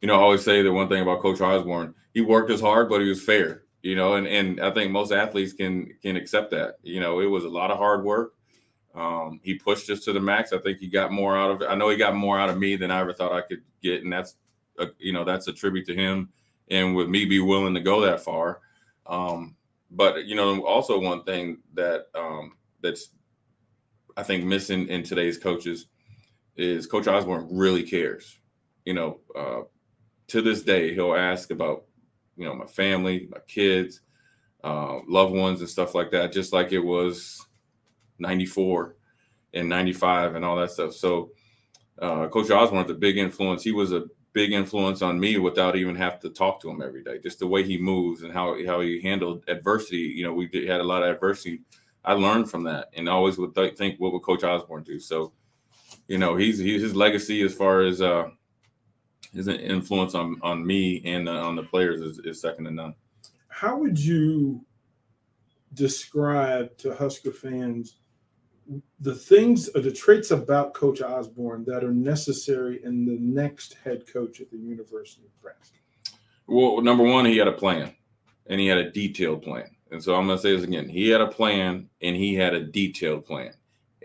you 0.00 0.08
know, 0.08 0.14
I 0.14 0.22
always 0.22 0.44
say 0.44 0.62
the 0.62 0.72
one 0.72 0.88
thing 0.88 1.02
about 1.02 1.22
Coach 1.22 1.40
Osborne, 1.40 1.94
he 2.12 2.20
worked 2.20 2.50
as 2.50 2.60
hard, 2.60 2.88
but 2.88 3.00
he 3.00 3.08
was 3.08 3.22
fair. 3.22 3.62
You 3.82 3.96
know, 3.96 4.14
and 4.14 4.26
and 4.26 4.60
I 4.60 4.70
think 4.70 4.92
most 4.92 5.12
athletes 5.12 5.52
can 5.52 5.92
can 6.02 6.16
accept 6.16 6.50
that. 6.52 6.76
You 6.82 7.00
know, 7.00 7.20
it 7.20 7.26
was 7.26 7.44
a 7.44 7.48
lot 7.48 7.70
of 7.70 7.78
hard 7.78 8.04
work. 8.04 8.34
Um, 8.94 9.40
he 9.42 9.54
pushed 9.54 9.90
us 9.90 10.04
to 10.04 10.12
the 10.12 10.20
max. 10.20 10.52
I 10.52 10.58
think 10.58 10.78
he 10.78 10.88
got 10.88 11.12
more 11.12 11.36
out 11.36 11.62
of. 11.62 11.68
I 11.68 11.74
know 11.74 11.88
he 11.88 11.96
got 11.96 12.14
more 12.14 12.38
out 12.38 12.50
of 12.50 12.58
me 12.58 12.76
than 12.76 12.90
I 12.90 13.00
ever 13.00 13.12
thought 13.12 13.32
I 13.32 13.40
could 13.40 13.62
get, 13.82 14.04
and 14.04 14.12
that's 14.12 14.36
a, 14.78 14.88
you 14.98 15.12
know 15.12 15.24
that's 15.24 15.48
a 15.48 15.52
tribute 15.52 15.86
to 15.86 15.94
him. 15.94 16.28
And 16.70 16.94
with 16.94 17.08
me 17.08 17.24
be 17.24 17.40
willing 17.40 17.74
to 17.74 17.80
go 17.80 18.00
that 18.02 18.20
far, 18.20 18.60
um, 19.06 19.56
but 19.90 20.26
you 20.26 20.36
know 20.36 20.64
also 20.64 21.00
one 21.00 21.24
thing 21.24 21.58
that 21.74 22.06
um, 22.14 22.52
that's 22.82 23.10
I 24.16 24.22
think 24.22 24.44
missing 24.44 24.88
in 24.88 25.02
today's 25.02 25.38
coaches 25.38 25.86
is 26.56 26.86
Coach 26.86 27.08
Osborne 27.08 27.48
really 27.50 27.82
cares. 27.82 28.38
You 28.84 28.94
know, 28.94 29.20
uh, 29.36 29.62
to 30.28 30.42
this 30.42 30.62
day 30.62 30.94
he'll 30.94 31.14
ask 31.14 31.50
about 31.50 31.84
you 32.36 32.46
know 32.46 32.54
my 32.54 32.66
family, 32.66 33.28
my 33.30 33.40
kids, 33.46 34.00
uh, 34.64 34.98
loved 35.08 35.34
ones, 35.34 35.60
and 35.60 35.68
stuff 35.68 35.94
like 35.94 36.10
that, 36.10 36.32
just 36.32 36.52
like 36.52 36.72
it 36.72 36.78
was 36.78 37.46
'94 38.18 38.96
and 39.54 39.68
'95 39.68 40.34
and 40.34 40.44
all 40.44 40.56
that 40.56 40.70
stuff. 40.70 40.94
So, 40.94 41.30
uh, 42.00 42.28
Coach 42.28 42.50
Osborne's 42.50 42.90
a 42.90 42.94
big 42.94 43.18
influence. 43.18 43.62
He 43.62 43.72
was 43.72 43.92
a 43.92 44.04
big 44.32 44.52
influence 44.52 45.02
on 45.02 45.20
me 45.20 45.38
without 45.38 45.76
even 45.76 45.94
have 45.94 46.18
to 46.20 46.30
talk 46.30 46.60
to 46.60 46.70
him 46.70 46.82
every 46.82 47.04
day. 47.04 47.18
Just 47.18 47.38
the 47.38 47.46
way 47.46 47.62
he 47.62 47.78
moves 47.78 48.22
and 48.22 48.32
how 48.32 48.56
how 48.66 48.80
he 48.80 49.00
handled 49.00 49.44
adversity. 49.48 49.98
You 49.98 50.24
know, 50.24 50.32
we 50.32 50.48
did, 50.48 50.68
had 50.68 50.80
a 50.80 50.84
lot 50.84 51.02
of 51.02 51.10
adversity. 51.10 51.60
I 52.04 52.14
learned 52.14 52.50
from 52.50 52.64
that, 52.64 52.88
and 52.94 53.08
always 53.08 53.38
would 53.38 53.54
th- 53.54 53.76
think, 53.76 54.00
what 54.00 54.12
would 54.12 54.22
Coach 54.22 54.42
Osborne 54.42 54.82
do? 54.82 54.98
So, 54.98 55.32
you 56.08 56.18
know, 56.18 56.36
he's, 56.36 56.58
he's 56.58 56.82
his 56.82 56.96
legacy 56.96 57.42
as 57.42 57.54
far 57.54 57.82
as 57.82 58.02
uh, 58.02 58.28
his 59.34 59.48
influence 59.48 60.14
on 60.14 60.38
on 60.42 60.66
me 60.66 61.02
and 61.04 61.28
uh, 61.28 61.46
on 61.46 61.56
the 61.56 61.62
players 61.62 62.00
is, 62.00 62.18
is 62.20 62.40
second 62.40 62.64
to 62.64 62.70
none. 62.70 62.94
How 63.48 63.76
would 63.78 63.98
you 63.98 64.64
describe 65.74 66.76
to 66.78 66.94
Husker 66.94 67.32
fans 67.32 67.96
the 69.00 69.14
things 69.14 69.68
or 69.70 69.80
the 69.80 69.92
traits 69.92 70.30
about 70.30 70.74
Coach 70.74 71.02
Osborne 71.02 71.64
that 71.66 71.82
are 71.82 71.92
necessary 71.92 72.80
in 72.84 73.04
the 73.04 73.18
next 73.18 73.76
head 73.84 74.04
coach 74.10 74.40
at 74.40 74.50
the 74.50 74.58
University 74.58 75.22
of 75.26 75.30
Nebraska? 75.36 75.78
Well, 76.46 76.80
number 76.80 77.04
one, 77.04 77.24
he 77.24 77.36
had 77.36 77.48
a 77.48 77.52
plan, 77.52 77.94
and 78.46 78.60
he 78.60 78.66
had 78.66 78.78
a 78.78 78.90
detailed 78.90 79.42
plan. 79.42 79.68
And 79.90 80.02
so 80.02 80.14
I'm 80.14 80.26
going 80.26 80.38
to 80.38 80.42
say 80.42 80.54
this 80.54 80.64
again: 80.64 80.88
he 80.88 81.08
had 81.08 81.20
a 81.20 81.28
plan, 81.28 81.88
and 82.00 82.16
he 82.16 82.34
had 82.34 82.54
a 82.54 82.64
detailed 82.64 83.26
plan, 83.26 83.52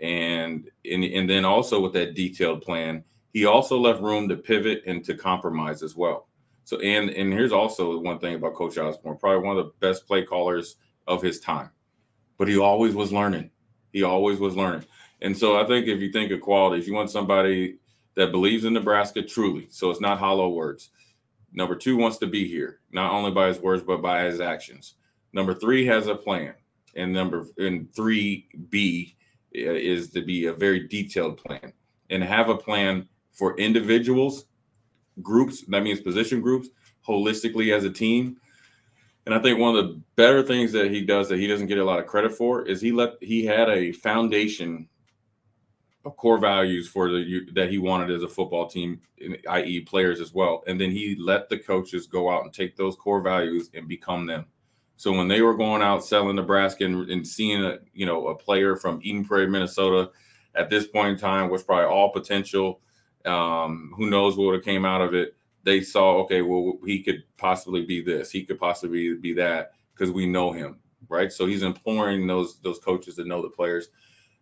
and 0.02 0.70
and 0.84 1.04
and 1.04 1.28
then 1.28 1.44
also 1.44 1.80
with 1.80 1.92
that 1.94 2.14
detailed 2.14 2.62
plan, 2.62 3.04
he 3.32 3.46
also 3.46 3.78
left 3.78 4.02
room 4.02 4.28
to 4.28 4.36
pivot 4.36 4.82
and 4.86 5.04
to 5.04 5.14
compromise 5.14 5.82
as 5.82 5.96
well. 5.96 6.28
So 6.64 6.78
and 6.80 7.10
and 7.10 7.32
here's 7.32 7.52
also 7.52 7.98
one 7.98 8.18
thing 8.18 8.34
about 8.34 8.54
Coach 8.54 8.78
Osborne, 8.78 9.18
probably 9.18 9.46
one 9.46 9.56
of 9.56 9.64
the 9.64 9.72
best 9.80 10.06
play 10.06 10.22
callers 10.22 10.76
of 11.06 11.22
his 11.22 11.40
time, 11.40 11.70
but 12.36 12.48
he 12.48 12.58
always 12.58 12.94
was 12.94 13.12
learning. 13.12 13.50
He 13.92 14.02
always 14.02 14.38
was 14.38 14.54
learning. 14.54 14.84
And 15.22 15.36
so 15.36 15.58
I 15.58 15.64
think 15.66 15.86
if 15.86 16.00
you 16.00 16.12
think 16.12 16.30
of 16.30 16.40
qualities, 16.40 16.86
you 16.86 16.94
want 16.94 17.10
somebody 17.10 17.78
that 18.14 18.32
believes 18.32 18.64
in 18.64 18.74
Nebraska 18.74 19.22
truly. 19.22 19.68
So 19.70 19.90
it's 19.90 20.00
not 20.00 20.18
hollow 20.18 20.50
words. 20.50 20.90
Number 21.52 21.74
two 21.74 21.96
wants 21.96 22.18
to 22.18 22.26
be 22.26 22.46
here, 22.46 22.80
not 22.92 23.12
only 23.12 23.30
by 23.30 23.48
his 23.48 23.60
words, 23.60 23.82
but 23.82 24.02
by 24.02 24.24
his 24.24 24.40
actions. 24.40 24.94
Number 25.32 25.54
three 25.54 25.86
has 25.86 26.06
a 26.06 26.14
plan. 26.14 26.54
And 26.94 27.12
number 27.12 27.46
and 27.58 27.92
three 27.94 28.48
B 28.68 29.16
is 29.52 30.10
to 30.10 30.22
be 30.22 30.46
a 30.46 30.52
very 30.52 30.88
detailed 30.88 31.38
plan 31.38 31.72
and 32.10 32.22
have 32.22 32.48
a 32.48 32.56
plan 32.56 33.08
for 33.38 33.56
individuals, 33.56 34.46
groups, 35.22 35.64
that 35.68 35.84
means 35.84 36.00
position 36.00 36.40
groups, 36.40 36.68
holistically 37.06 37.72
as 37.74 37.84
a 37.84 37.90
team. 37.90 38.36
And 39.26 39.34
I 39.34 39.38
think 39.38 39.60
one 39.60 39.76
of 39.76 39.86
the 39.86 40.00
better 40.16 40.42
things 40.42 40.72
that 40.72 40.90
he 40.90 41.02
does 41.02 41.28
that 41.28 41.38
he 41.38 41.46
doesn't 41.46 41.68
get 41.68 41.78
a 41.78 41.84
lot 41.84 42.00
of 42.00 42.06
credit 42.06 42.32
for 42.32 42.66
is 42.66 42.80
he 42.80 42.90
let 42.90 43.12
he 43.20 43.44
had 43.44 43.68
a 43.68 43.92
foundation 43.92 44.88
of 46.04 46.16
core 46.16 46.38
values 46.38 46.88
for 46.88 47.10
the 47.10 47.46
that 47.52 47.70
he 47.70 47.78
wanted 47.78 48.10
as 48.10 48.22
a 48.22 48.28
football 48.28 48.66
team, 48.68 49.00
i.e., 49.50 49.80
players 49.82 50.20
as 50.20 50.32
well. 50.32 50.64
And 50.66 50.80
then 50.80 50.90
he 50.90 51.14
let 51.16 51.48
the 51.48 51.58
coaches 51.58 52.06
go 52.06 52.30
out 52.30 52.44
and 52.44 52.52
take 52.52 52.76
those 52.76 52.96
core 52.96 53.20
values 53.20 53.70
and 53.74 53.86
become 53.86 54.26
them. 54.26 54.46
So 54.96 55.12
when 55.12 55.28
they 55.28 55.42
were 55.42 55.56
going 55.56 55.82
out 55.82 56.04
selling 56.04 56.34
Nebraska 56.34 56.84
and, 56.84 57.08
and 57.08 57.26
seeing 57.26 57.64
a 57.64 57.78
you 57.92 58.06
know 58.06 58.28
a 58.28 58.34
player 58.34 58.74
from 58.74 58.98
Eden 59.02 59.24
Prairie, 59.24 59.48
Minnesota, 59.48 60.10
at 60.56 60.70
this 60.70 60.88
point 60.88 61.10
in 61.10 61.18
time 61.18 61.50
was 61.50 61.62
probably 61.62 61.84
all 61.84 62.10
potential. 62.12 62.80
Um, 63.24 63.92
who 63.96 64.08
knows 64.08 64.36
what 64.36 64.46
would 64.46 64.54
have 64.54 64.64
came 64.64 64.84
out 64.84 65.00
of 65.00 65.14
it? 65.14 65.36
They 65.64 65.80
saw, 65.80 66.18
okay, 66.22 66.42
well, 66.42 66.78
he 66.86 67.02
could 67.02 67.24
possibly 67.36 67.84
be 67.84 68.00
this, 68.00 68.30
he 68.30 68.44
could 68.44 68.58
possibly 68.58 69.14
be 69.14 69.32
that 69.34 69.72
because 69.92 70.10
we 70.12 70.26
know 70.26 70.52
him, 70.52 70.78
right? 71.08 71.32
So 71.32 71.46
he's 71.46 71.62
imploring 71.62 72.26
those 72.26 72.60
those 72.60 72.78
coaches 72.78 73.16
to 73.16 73.24
know 73.24 73.42
the 73.42 73.50
players, 73.50 73.88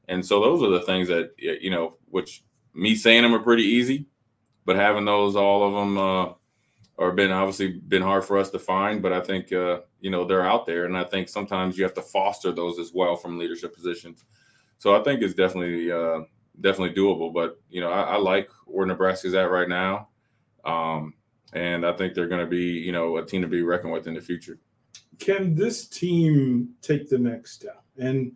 and 0.08 0.24
so 0.24 0.40
those 0.40 0.62
are 0.62 0.70
the 0.70 0.82
things 0.82 1.08
that 1.08 1.32
you 1.38 1.70
know, 1.70 1.96
which 2.10 2.44
me 2.74 2.94
saying 2.94 3.22
them 3.22 3.34
are 3.34 3.40
pretty 3.40 3.64
easy, 3.64 4.06
but 4.64 4.76
having 4.76 5.06
those, 5.06 5.34
all 5.34 5.66
of 5.66 5.72
them, 5.74 5.98
uh, 5.98 6.32
are 6.98 7.12
been 7.12 7.30
obviously 7.30 7.72
been 7.72 8.02
hard 8.02 8.24
for 8.24 8.38
us 8.38 8.50
to 8.50 8.58
find. 8.58 9.02
But 9.02 9.12
I 9.12 9.20
think 9.20 9.52
uh, 9.52 9.80
you 10.00 10.10
know 10.10 10.24
they're 10.24 10.46
out 10.46 10.66
there, 10.66 10.84
and 10.84 10.96
I 10.96 11.04
think 11.04 11.28
sometimes 11.28 11.76
you 11.76 11.84
have 11.84 11.94
to 11.94 12.02
foster 12.02 12.52
those 12.52 12.78
as 12.78 12.92
well 12.94 13.16
from 13.16 13.38
leadership 13.38 13.74
positions. 13.74 14.24
So 14.78 14.98
I 14.98 15.02
think 15.02 15.22
it's 15.22 15.34
definitely 15.34 15.90
uh, 15.90 16.20
definitely 16.60 16.94
doable. 16.94 17.32
But 17.32 17.60
you 17.68 17.80
know, 17.80 17.90
I, 17.90 18.02
I 18.02 18.16
like 18.16 18.48
where 18.66 18.86
Nebraska's 18.86 19.34
at 19.34 19.50
right 19.50 19.68
now. 19.68 20.08
Um, 20.64 21.14
and 21.52 21.86
I 21.86 21.92
think 21.92 22.14
they're 22.14 22.28
going 22.28 22.40
to 22.40 22.46
be, 22.46 22.64
you 22.64 22.92
know, 22.92 23.16
a 23.18 23.24
team 23.24 23.42
to 23.42 23.48
be 23.48 23.62
reckoned 23.62 23.92
with 23.92 24.06
in 24.06 24.14
the 24.14 24.20
future. 24.20 24.58
Can 25.18 25.54
this 25.54 25.86
team 25.86 26.70
take 26.82 27.08
the 27.08 27.18
next 27.18 27.52
step? 27.52 27.82
And 27.96 28.32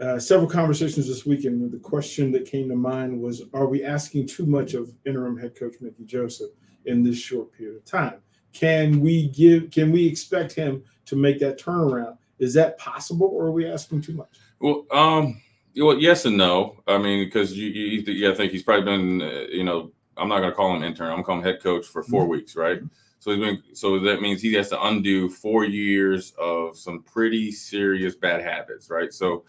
uh, 0.00 0.18
several 0.18 0.48
conversations 0.48 1.06
this 1.06 1.26
weekend, 1.26 1.70
the 1.70 1.78
question 1.78 2.32
that 2.32 2.46
came 2.46 2.68
to 2.68 2.76
mind 2.76 3.20
was: 3.20 3.42
Are 3.52 3.66
we 3.66 3.84
asking 3.84 4.26
too 4.26 4.46
much 4.46 4.74
of 4.74 4.92
interim 5.06 5.38
head 5.38 5.56
coach 5.58 5.74
Mickey 5.80 6.04
Joseph 6.04 6.50
in 6.86 7.02
this 7.02 7.18
short 7.18 7.52
period 7.52 7.76
of 7.76 7.84
time? 7.84 8.20
Can 8.52 9.00
we 9.00 9.28
give? 9.28 9.70
Can 9.70 9.92
we 9.92 10.06
expect 10.06 10.52
him 10.52 10.82
to 11.06 11.16
make 11.16 11.38
that 11.40 11.60
turnaround? 11.60 12.16
Is 12.38 12.54
that 12.54 12.78
possible, 12.78 13.28
or 13.32 13.46
are 13.46 13.52
we 13.52 13.66
asking 13.66 14.02
too 14.02 14.14
much? 14.14 14.38
Well, 14.60 14.86
um, 14.90 15.40
well, 15.78 15.98
yes 15.98 16.24
and 16.24 16.36
no. 16.36 16.82
I 16.86 16.98
mean, 16.98 17.24
because 17.24 17.56
you, 17.56 17.68
you, 17.68 18.00
yeah, 18.12 18.30
I 18.30 18.34
think 18.34 18.52
he's 18.52 18.62
probably 18.62 18.84
been, 18.84 19.22
uh, 19.22 19.46
you 19.50 19.64
know, 19.64 19.92
I'm 20.16 20.28
not 20.28 20.38
going 20.38 20.50
to 20.50 20.56
call 20.56 20.74
him 20.74 20.82
intern. 20.82 21.06
I'm 21.06 21.22
going 21.22 21.22
to 21.22 21.26
call 21.26 21.36
him 21.38 21.44
head 21.44 21.62
coach 21.62 21.86
for 21.86 22.02
4 22.02 22.22
mm-hmm. 22.22 22.30
weeks, 22.30 22.56
right? 22.56 22.80
So 23.20 23.32
he's 23.32 23.40
been. 23.40 23.62
So 23.74 23.98
that 24.00 24.22
means 24.22 24.40
he 24.40 24.52
has 24.54 24.68
to 24.70 24.82
undo 24.84 25.28
four 25.28 25.64
years 25.64 26.32
of 26.38 26.76
some 26.76 27.02
pretty 27.02 27.50
serious 27.50 28.14
bad 28.14 28.42
habits, 28.42 28.90
right? 28.90 29.12
So 29.12 29.44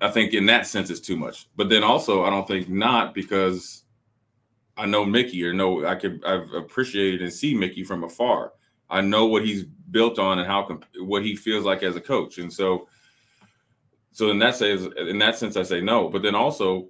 I 0.00 0.10
think 0.10 0.34
in 0.34 0.46
that 0.46 0.66
sense 0.66 0.90
it's 0.90 1.00
too 1.00 1.16
much. 1.16 1.48
But 1.56 1.68
then 1.68 1.82
also 1.82 2.24
I 2.24 2.30
don't 2.30 2.46
think 2.46 2.68
not 2.68 3.14
because 3.14 3.84
I 4.76 4.86
know 4.86 5.04
Mickey 5.04 5.42
or 5.44 5.54
know 5.54 5.86
I 5.86 5.94
could 5.94 6.22
I've 6.24 6.52
appreciated 6.52 7.22
and 7.22 7.32
see 7.32 7.54
Mickey 7.54 7.82
from 7.82 8.04
afar. 8.04 8.52
I 8.90 9.00
know 9.00 9.26
what 9.26 9.44
he's 9.44 9.64
built 9.90 10.18
on 10.18 10.38
and 10.38 10.46
how 10.46 10.80
what 11.00 11.24
he 11.24 11.34
feels 11.34 11.64
like 11.64 11.82
as 11.82 11.96
a 11.96 12.00
coach, 12.00 12.38
and 12.38 12.52
so 12.52 12.88
so 14.16 14.30
in 14.30 14.38
that 14.38 14.56
says 14.56 14.88
in 14.96 15.18
that 15.18 15.36
sense 15.36 15.58
I 15.58 15.62
say 15.62 15.82
no. 15.82 16.08
But 16.08 16.22
then 16.22 16.34
also 16.34 16.88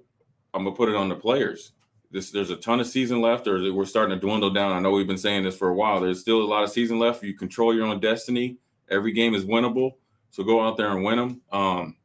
I'm 0.53 0.63
gonna 0.63 0.75
put 0.75 0.87
it 0.87 0.95
on 0.95 1.09
the 1.09 1.15
players 1.15 1.73
this 2.11 2.31
there's 2.31 2.49
a 2.49 2.55
ton 2.55 2.79
of 2.79 2.87
season 2.87 3.21
left, 3.21 3.47
or 3.47 3.73
we're 3.73 3.85
starting 3.85 4.15
to 4.15 4.19
dwindle 4.25 4.49
down. 4.49 4.71
I 4.71 4.79
know 4.79 4.91
we've 4.91 5.07
been 5.07 5.17
saying 5.17 5.43
this 5.43 5.57
for 5.57 5.69
a 5.69 5.73
while. 5.73 5.99
There's 5.99 6.21
still 6.21 6.41
a 6.41 6.45
lot 6.45 6.63
of 6.63 6.69
season 6.69 6.99
left. 6.99 7.23
You 7.23 7.33
control 7.33 7.75
your 7.75 7.85
own 7.85 7.99
destiny. 7.99 8.57
Every 8.89 9.11
game 9.11 9.33
is 9.33 9.45
winnable, 9.45 9.95
so 10.29 10.43
go 10.43 10.65
out 10.65 10.77
there 10.77 10.91
and 10.91 11.03
win 11.03 11.17
them. 11.17 11.41
Um, 11.51 11.97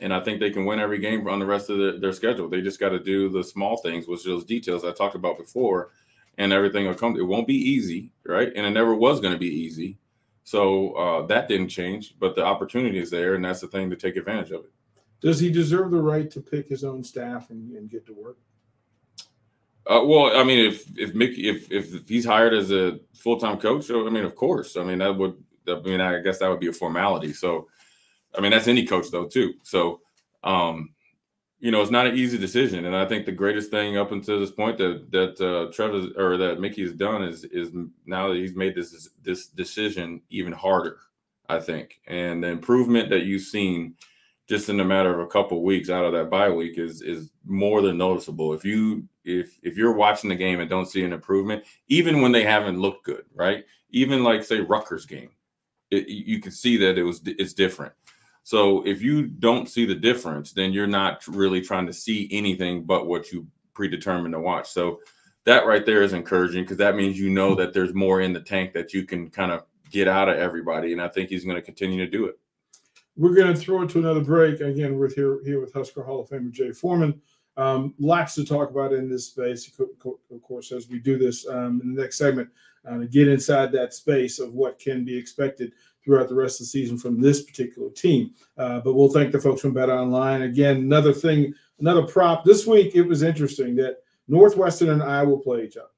and 0.00 0.12
I 0.12 0.20
think 0.20 0.40
they 0.40 0.50
can 0.50 0.66
win 0.66 0.78
every 0.78 0.98
game 0.98 1.26
on 1.26 1.38
the 1.38 1.46
rest 1.46 1.70
of 1.70 1.78
the, 1.78 1.98
their 1.98 2.12
schedule. 2.12 2.48
They 2.48 2.60
just 2.60 2.78
got 2.78 2.90
to 2.90 2.98
do 2.98 3.30
the 3.30 3.42
small 3.42 3.78
things, 3.78 4.06
which 4.06 4.24
those 4.24 4.44
details 4.44 4.84
I 4.84 4.92
talked 4.92 5.14
about 5.14 5.38
before, 5.38 5.90
and 6.36 6.52
everything 6.52 6.86
will 6.86 6.94
come. 6.94 7.16
It 7.16 7.26
won't 7.26 7.46
be 7.46 7.56
easy, 7.56 8.12
right? 8.26 8.52
And 8.54 8.66
it 8.66 8.70
never 8.70 8.94
was 8.94 9.20
going 9.20 9.32
to 9.32 9.40
be 9.40 9.48
easy. 9.48 9.98
So 10.48 10.92
uh, 10.92 11.26
that 11.26 11.46
didn't 11.46 11.68
change, 11.68 12.14
but 12.18 12.34
the 12.34 12.42
opportunity 12.42 12.98
is 12.98 13.10
there, 13.10 13.34
and 13.34 13.44
that's 13.44 13.60
the 13.60 13.66
thing 13.66 13.90
to 13.90 13.96
take 13.96 14.16
advantage 14.16 14.50
of 14.50 14.64
it. 14.64 14.72
Does 15.20 15.38
he 15.38 15.50
deserve 15.50 15.90
the 15.90 16.00
right 16.00 16.30
to 16.30 16.40
pick 16.40 16.66
his 16.66 16.84
own 16.84 17.04
staff 17.04 17.50
and, 17.50 17.70
and 17.76 17.90
get 17.90 18.06
to 18.06 18.14
work? 18.14 18.38
Uh, 19.86 20.00
well, 20.06 20.34
I 20.34 20.44
mean, 20.44 20.64
if 20.64 20.86
if 20.96 21.14
Mickey 21.14 21.50
if 21.50 21.70
if 21.70 22.08
he's 22.08 22.24
hired 22.24 22.54
as 22.54 22.72
a 22.72 22.98
full 23.12 23.38
time 23.38 23.58
coach, 23.58 23.90
I 23.90 24.08
mean, 24.08 24.24
of 24.24 24.34
course. 24.36 24.78
I 24.78 24.84
mean, 24.84 25.00
that 25.00 25.14
would. 25.18 25.36
I 25.68 25.80
mean, 25.80 26.00
I 26.00 26.22
guess 26.22 26.38
that 26.38 26.48
would 26.48 26.60
be 26.60 26.68
a 26.68 26.72
formality. 26.72 27.34
So, 27.34 27.68
I 28.34 28.40
mean, 28.40 28.52
that's 28.52 28.68
any 28.68 28.86
coach 28.86 29.10
though 29.10 29.26
too. 29.26 29.52
So, 29.64 30.00
um, 30.44 30.94
you 31.60 31.72
know, 31.72 31.80
it's 31.80 31.90
not 31.90 32.06
an 32.06 32.16
easy 32.16 32.38
decision, 32.38 32.84
and 32.84 32.94
I 32.94 33.04
think 33.04 33.26
the 33.26 33.32
greatest 33.32 33.70
thing 33.70 33.96
up 33.96 34.12
until 34.12 34.38
this 34.38 34.50
point 34.50 34.78
that 34.78 35.10
that 35.10 35.40
uh, 35.40 35.72
Trevor 35.72 36.06
or 36.16 36.36
that 36.36 36.60
Mickey 36.60 36.82
has 36.82 36.92
done 36.92 37.22
is 37.22 37.44
is 37.44 37.70
now 38.06 38.28
that 38.28 38.36
he's 38.36 38.54
made 38.54 38.74
this 38.74 39.08
this 39.22 39.46
decision 39.48 40.22
even 40.30 40.52
harder. 40.52 40.98
I 41.50 41.60
think, 41.60 42.00
and 42.06 42.44
the 42.44 42.48
improvement 42.48 43.08
that 43.10 43.24
you've 43.24 43.42
seen 43.42 43.96
just 44.48 44.70
in 44.70 44.80
a 44.80 44.84
matter 44.84 45.12
of 45.12 45.20
a 45.20 45.30
couple 45.30 45.58
of 45.58 45.64
weeks 45.64 45.90
out 45.90 46.04
of 46.04 46.12
that 46.12 46.30
bye 46.30 46.50
week 46.50 46.78
is 46.78 47.02
is 47.02 47.30
more 47.44 47.82
than 47.82 47.98
noticeable. 47.98 48.54
If 48.54 48.64
you 48.64 49.06
if 49.24 49.58
if 49.62 49.76
you're 49.76 49.94
watching 49.94 50.30
the 50.30 50.36
game 50.36 50.60
and 50.60 50.70
don't 50.70 50.86
see 50.86 51.04
an 51.04 51.12
improvement, 51.12 51.64
even 51.88 52.22
when 52.22 52.32
they 52.32 52.44
haven't 52.44 52.80
looked 52.80 53.04
good, 53.04 53.24
right? 53.34 53.64
Even 53.90 54.24
like 54.24 54.42
say 54.42 54.60
Rutgers 54.60 55.06
game, 55.06 55.30
it, 55.90 56.08
you 56.08 56.40
can 56.40 56.52
see 56.52 56.76
that 56.78 56.98
it 56.98 57.02
was 57.02 57.20
it's 57.24 57.52
different. 57.52 57.92
So 58.48 58.82
if 58.86 59.02
you 59.02 59.26
don't 59.26 59.68
see 59.68 59.84
the 59.84 59.94
difference, 59.94 60.52
then 60.52 60.72
you're 60.72 60.86
not 60.86 61.26
really 61.26 61.60
trying 61.60 61.86
to 61.86 61.92
see 61.92 62.30
anything 62.32 62.82
but 62.82 63.06
what 63.06 63.30
you 63.30 63.46
predetermined 63.74 64.32
to 64.32 64.40
watch. 64.40 64.70
So 64.70 65.00
that 65.44 65.66
right 65.66 65.84
there 65.84 66.00
is 66.00 66.14
encouraging 66.14 66.62
because 66.62 66.78
that 66.78 66.96
means 66.96 67.20
you 67.20 67.28
know 67.28 67.54
that 67.56 67.74
there's 67.74 67.92
more 67.92 68.22
in 68.22 68.32
the 68.32 68.40
tank 68.40 68.72
that 68.72 68.94
you 68.94 69.04
can 69.04 69.28
kind 69.28 69.52
of 69.52 69.64
get 69.90 70.08
out 70.08 70.30
of 70.30 70.38
everybody, 70.38 70.92
and 70.94 71.02
I 71.02 71.08
think 71.08 71.28
he's 71.28 71.44
going 71.44 71.56
to 71.56 71.62
continue 71.62 71.98
to 71.98 72.10
do 72.10 72.24
it. 72.24 72.38
We're 73.18 73.34
going 73.34 73.52
to 73.52 73.60
throw 73.60 73.82
it 73.82 73.90
to 73.90 73.98
another 73.98 74.22
break. 74.22 74.62
Again, 74.62 74.96
we're 74.96 75.12
here 75.12 75.40
here 75.44 75.60
with 75.60 75.74
Husker 75.74 76.02
Hall 76.02 76.20
of 76.20 76.30
Famer 76.30 76.50
Jay 76.50 76.72
Foreman. 76.72 77.20
Um, 77.58 77.92
lots 77.98 78.34
to 78.36 78.46
talk 78.46 78.70
about 78.70 78.94
in 78.94 79.10
this 79.10 79.26
space, 79.26 79.70
of 79.78 80.42
course, 80.42 80.72
as 80.72 80.88
we 80.88 81.00
do 81.00 81.18
this 81.18 81.46
um, 81.46 81.82
in 81.82 81.94
the 81.94 82.00
next 82.00 82.16
segment, 82.16 82.48
uh, 82.88 83.00
get 83.10 83.28
inside 83.28 83.72
that 83.72 83.92
space 83.92 84.38
of 84.38 84.54
what 84.54 84.78
can 84.78 85.04
be 85.04 85.14
expected 85.14 85.72
throughout 86.08 86.26
the 86.26 86.34
rest 86.34 86.58
of 86.58 86.64
the 86.64 86.70
season 86.70 86.96
from 86.96 87.20
this 87.20 87.42
particular 87.42 87.90
team. 87.90 88.30
Uh, 88.56 88.80
but 88.80 88.94
we'll 88.94 89.10
thank 89.10 89.30
the 89.30 89.38
folks 89.38 89.60
from 89.60 89.74
Bet 89.74 89.90
Online. 89.90 90.40
Again, 90.40 90.78
another 90.78 91.12
thing, 91.12 91.52
another 91.80 92.06
prop. 92.06 92.46
This 92.46 92.66
week, 92.66 92.94
it 92.94 93.02
was 93.02 93.22
interesting 93.22 93.76
that 93.76 93.98
Northwestern 94.26 94.88
and 94.88 95.02
Iowa 95.02 95.38
play 95.38 95.64
each 95.64 95.76
other. 95.76 95.90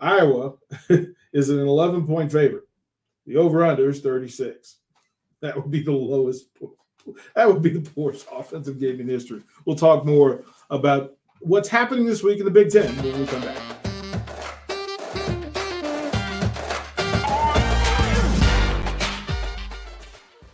Iowa 0.00 0.52
is 1.32 1.48
an 1.48 1.60
11 1.60 2.06
point 2.06 2.30
favorite. 2.30 2.64
The 3.26 3.36
over 3.36 3.64
under 3.64 3.88
is 3.88 4.02
36. 4.02 4.76
That 5.40 5.56
would 5.56 5.70
be 5.70 5.82
the 5.82 5.92
lowest. 5.92 6.48
That 7.34 7.48
would 7.48 7.62
be 7.62 7.70
the 7.70 7.90
poorest 7.90 8.26
offensive 8.30 8.78
game 8.78 9.00
in 9.00 9.08
history. 9.08 9.42
We'll 9.64 9.76
talk 9.76 10.04
more 10.04 10.44
about 10.68 11.14
what's 11.40 11.70
happening 11.70 12.04
this 12.04 12.22
week 12.22 12.38
in 12.38 12.44
the 12.44 12.50
Big 12.50 12.70
Ten 12.70 12.94
when 12.96 13.18
we 13.18 13.26
come 13.26 13.40
back. 13.40 13.79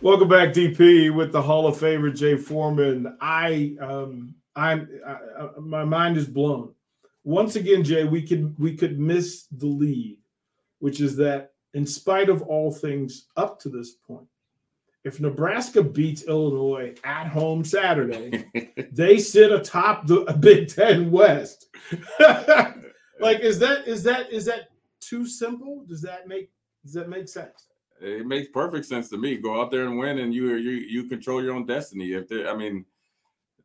Welcome 0.07 0.29
back, 0.29 0.53
DP, 0.53 1.13
with 1.13 1.33
the 1.33 1.41
Hall 1.41 1.67
of 1.67 1.75
Famer 1.75 2.15
Jay 2.15 2.37
Foreman. 2.37 3.17
I, 3.19 3.75
um, 3.81 4.35
I'm, 4.55 4.87
I, 5.05 5.11
I, 5.11 5.49
my 5.59 5.83
mind 5.83 6.15
is 6.15 6.27
blown. 6.27 6.73
Once 7.25 7.57
again, 7.57 7.83
Jay, 7.83 8.05
we 8.05 8.25
could 8.25 8.57
we 8.57 8.77
could 8.77 9.01
miss 9.01 9.47
the 9.51 9.65
lead, 9.65 10.17
which 10.79 11.01
is 11.01 11.17
that 11.17 11.51
in 11.73 11.85
spite 11.85 12.29
of 12.29 12.41
all 12.43 12.71
things 12.71 13.25
up 13.35 13.59
to 13.59 13.69
this 13.69 13.95
point, 13.95 14.25
if 15.03 15.19
Nebraska 15.19 15.83
beats 15.83 16.23
Illinois 16.23 16.95
at 17.03 17.27
home 17.27 17.65
Saturday, 17.65 18.45
they 18.93 19.19
sit 19.19 19.51
atop 19.51 20.07
the 20.07 20.21
Big 20.39 20.69
Ten 20.69 21.11
West. 21.11 21.67
like, 23.19 23.41
is 23.41 23.59
that 23.59 23.85
is 23.85 24.03
that 24.03 24.31
is 24.31 24.45
that 24.45 24.69
too 25.01 25.27
simple? 25.27 25.83
Does 25.85 26.01
that 26.03 26.29
make 26.29 26.49
does 26.85 26.93
that 26.93 27.09
make 27.09 27.27
sense? 27.27 27.66
It 28.01 28.25
makes 28.25 28.47
perfect 28.49 28.85
sense 28.85 29.09
to 29.09 29.17
me. 29.17 29.37
Go 29.37 29.61
out 29.61 29.71
there 29.71 29.85
and 29.85 29.97
win, 29.97 30.19
and 30.19 30.33
you 30.33 30.55
you 30.55 30.71
you 30.71 31.03
control 31.05 31.43
your 31.43 31.53
own 31.53 31.65
destiny. 31.65 32.13
If 32.13 32.27
I 32.47 32.55
mean, 32.55 32.85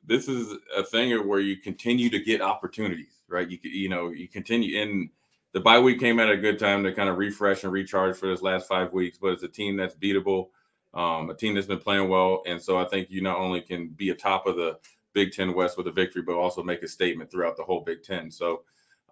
this 0.06 0.28
is 0.28 0.56
a 0.76 0.82
thing 0.82 1.12
where 1.28 1.40
you 1.40 1.56
continue 1.56 2.08
to 2.10 2.18
get 2.18 2.40
opportunities, 2.40 3.20
right? 3.28 3.48
You 3.48 3.58
you 3.62 3.88
know 3.88 4.10
you 4.10 4.28
continue, 4.28 4.80
and 4.80 5.10
the 5.52 5.60
bye 5.60 5.78
week 5.78 6.00
came 6.00 6.18
at 6.18 6.30
a 6.30 6.36
good 6.36 6.58
time 6.58 6.82
to 6.84 6.92
kind 6.92 7.08
of 7.08 7.18
refresh 7.18 7.64
and 7.64 7.72
recharge 7.72 8.16
for 8.16 8.26
this 8.26 8.42
last 8.42 8.66
five 8.66 8.92
weeks. 8.92 9.18
But 9.18 9.32
it's 9.32 9.42
a 9.42 9.48
team 9.48 9.76
that's 9.76 9.94
beatable 9.94 10.48
um, 10.94 11.30
a 11.30 11.34
team 11.34 11.54
that's 11.54 11.66
been 11.66 11.78
playing 11.78 12.08
well. 12.08 12.42
And 12.46 12.60
so 12.60 12.78
I 12.78 12.84
think 12.84 13.10
you 13.10 13.22
not 13.22 13.38
only 13.38 13.60
can 13.60 13.88
be 13.88 14.10
atop 14.10 14.46
of 14.46 14.56
the 14.56 14.78
Big 15.12 15.32
Ten 15.32 15.54
West 15.54 15.76
with 15.76 15.86
a 15.86 15.92
victory, 15.92 16.22
but 16.22 16.34
also 16.34 16.62
make 16.62 16.82
a 16.82 16.88
statement 16.88 17.30
throughout 17.30 17.56
the 17.56 17.62
whole 17.62 17.80
Big 17.80 18.02
Ten. 18.02 18.30
So 18.30 18.62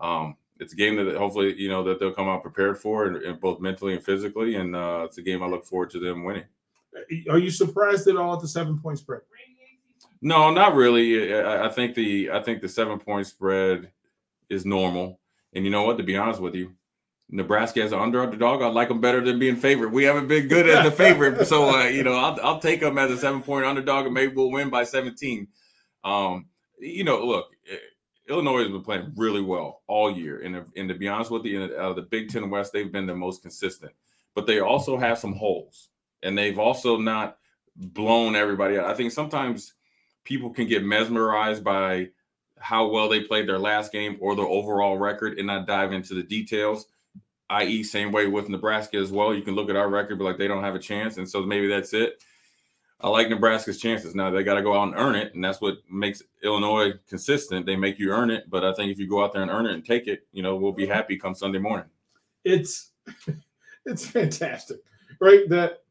um, 0.01 0.37
it's 0.61 0.75
a 0.75 0.77
game 0.77 0.97
that 0.97 1.17
hopefully 1.17 1.55
you 1.59 1.69
know 1.69 1.83
that 1.85 1.99
they'll 1.99 2.13
come 2.13 2.29
out 2.29 2.43
prepared 2.43 2.79
for, 2.79 3.07
and, 3.07 3.17
and 3.17 3.41
both 3.41 3.61
mentally 3.61 3.95
and 3.95 4.05
physically. 4.05 4.57
And 4.57 4.77
uh, 4.77 5.03
it's 5.07 5.19
a 5.19 5.23
game 5.23 5.43
I 5.43 5.47
look 5.47 5.65
forward 5.65 5.91
to 5.91 5.99
them 5.99 6.23
winning. 6.23 6.45
Are 7.31 7.39
you 7.39 7.51
surprised 7.51 8.07
at 8.09 8.17
all 8.17 8.35
at 8.35 8.41
the 8.41 8.49
seven 8.49 8.79
point 8.79 8.99
spread? 8.99 9.23
No, 10.23 10.51
not 10.51 10.75
really. 10.75 11.35
I, 11.35 11.67
I 11.67 11.69
think 11.71 11.95
the 11.95 12.31
I 12.31 12.43
think 12.43 12.61
the 12.61 12.69
seven 12.69 12.99
point 12.99 13.27
spread 13.27 13.91
is 14.51 14.67
normal. 14.67 15.19
And 15.55 15.65
you 15.65 15.71
know 15.71 15.83
what? 15.83 15.97
To 15.97 16.05
be 16.05 16.17
honest 16.17 16.41
with 16.41 16.55
you, 16.55 16.75
Nebraska 17.31 17.83
as 17.83 17.93
an 17.93 18.01
underdog, 18.01 18.63
I 18.63 18.69
like 18.69 18.89
them 18.89 19.01
better 19.01 19.21
than 19.21 19.39
being 19.39 19.57
favorite. 19.57 19.93
We 19.93 20.05
haven't 20.05 20.29
been 20.29 20.49
good 20.49 20.69
as 20.69 20.85
the 20.85 20.91
favorite, 20.91 21.47
so 21.47 21.71
uh, 21.71 21.85
you 21.85 22.03
know 22.03 22.15
I'll, 22.15 22.39
I'll 22.43 22.61
take 22.61 22.81
them 22.81 22.99
as 22.99 23.11
a 23.11 23.17
seven 23.17 23.43
point 23.43 23.65
underdog, 23.65 24.05
and 24.05 24.15
maybe 24.15 24.35
we'll 24.35 24.51
win 24.51 24.69
by 24.69 24.85
seventeen. 24.85 25.49
Um, 26.05 26.47
you 26.79 27.05
know, 27.05 27.25
look, 27.25 27.47
eh, 27.71 27.77
Illinois 28.31 28.63
has 28.63 28.71
been 28.71 28.83
playing 28.83 29.13
really 29.17 29.43
well 29.43 29.83
all 29.87 30.11
year, 30.11 30.41
and 30.41 30.65
and 30.77 30.89
to 30.89 30.95
be 30.95 31.09
honest 31.09 31.31
with 31.31 31.45
you, 31.45 31.65
out 31.65 31.71
uh, 31.73 31.91
of 31.91 31.97
the 31.97 32.03
Big 32.03 32.31
Ten 32.31 32.49
West, 32.49 32.73
they've 32.73 32.93
been 32.93 33.07
the 33.07 33.15
most 33.15 33.43
consistent. 33.43 33.93
But 34.35 34.47
they 34.47 34.61
also 34.61 34.97
have 34.97 35.19
some 35.19 35.35
holes, 35.35 35.89
and 36.23 36.39
they've 36.39 36.59
also 36.59 36.97
not 36.97 37.39
blown 37.77 38.37
everybody 38.37 38.79
out. 38.79 38.87
I 38.87 38.95
think 38.95 39.13
sometimes 39.13 39.75
people 40.25 40.51
can 40.51 40.67
get 40.67 40.85
mesmerized 40.85 41.65
by 41.65 42.11
how 42.59 42.89
well 42.89 43.09
they 43.09 43.23
played 43.23 43.49
their 43.49 43.59
last 43.59 43.91
game 43.91 44.17
or 44.21 44.37
their 44.37 44.47
overall 44.47 44.97
record, 44.97 45.39
and 45.39 45.47
not 45.47 45.67
dive 45.67 45.93
into 45.93 46.15
the 46.15 46.23
details 46.23 46.87
i.e., 47.51 47.83
same 47.83 48.13
way 48.13 48.29
with 48.29 48.49
Nebraska 48.49 48.97
as 48.97 49.13
well. 49.13 49.35
You 49.35 49.43
can 49.43 49.55
look 49.55 49.69
at 49.69 49.77
our 49.77 49.89
record, 49.89 50.19
but 50.19 50.25
like 50.25 50.39
they 50.39 50.49
don't 50.49 50.63
have 50.63 50.77
a 50.77 50.81
chance, 50.81 51.19
and 51.19 51.29
so 51.29 51.43
maybe 51.43 51.67
that's 51.67 51.93
it. 51.93 52.23
I 53.03 53.09
like 53.09 53.31
Nebraska's 53.31 53.79
chances. 53.79 54.15
Now 54.15 54.31
they 54.31 54.43
got 54.43 54.55
to 54.55 54.63
go 54.63 54.79
out 54.79 54.89
and 54.89 54.97
earn 54.97 55.15
it, 55.15 55.35
and 55.35 55.43
that's 55.43 55.61
what 55.61 55.79
makes 55.91 56.23
Illinois 56.43 56.93
consistent. 57.09 57.65
They 57.65 57.77
make 57.77 57.99
you 57.99 58.11
earn 58.11 58.31
it, 58.31 58.51
but 58.51 58.65
I 58.65 58.75
think 58.75 58.93
if 58.93 58.99
you 58.99 59.09
go 59.09 59.25
out 59.25 59.33
there 59.33 59.43
and 59.43 59.51
earn 59.51 59.67
it 59.67 59.73
and 59.73 59.85
take 59.85 60.07
it, 60.07 60.27
you 60.33 60.43
know, 60.43 60.57
we'll 60.57 60.73
be 60.73 60.87
happy 60.87 61.17
come 61.17 61.35
Sunday 61.35 61.59
morning. 61.59 61.87
It's 62.45 62.91
it's 63.87 64.07
fantastic, 64.07 64.79
right? 65.21 65.49
That 65.49 65.83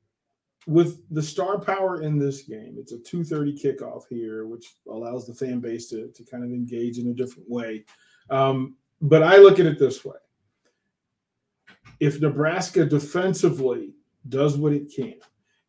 with 0.67 1.01
the 1.09 1.23
star 1.23 1.59
power 1.59 2.03
in 2.03 2.19
this 2.19 2.43
game, 2.43 2.75
it's 2.77 2.91
a 2.91 2.97
2:30 2.97 3.59
kickoff 3.59 4.03
here, 4.07 4.45
which 4.45 4.75
allows 4.87 5.25
the 5.25 5.33
fan 5.33 5.59
base 5.59 5.87
to 5.89 6.09
to 6.09 6.23
kind 6.23 6.43
of 6.43 6.51
engage 6.51 6.99
in 6.99 7.07
a 7.07 7.13
different 7.13 7.49
way. 7.49 7.85
Um, 8.29 8.75
but 9.01 9.23
I 9.23 9.37
look 9.37 9.59
at 9.59 9.65
it 9.65 9.79
this 9.79 10.05
way: 10.05 10.17
if 11.99 12.21
Nebraska 12.21 12.85
defensively 12.85 13.93
does 14.27 14.57
what 14.57 14.73
it 14.73 14.93
can, 14.95 15.15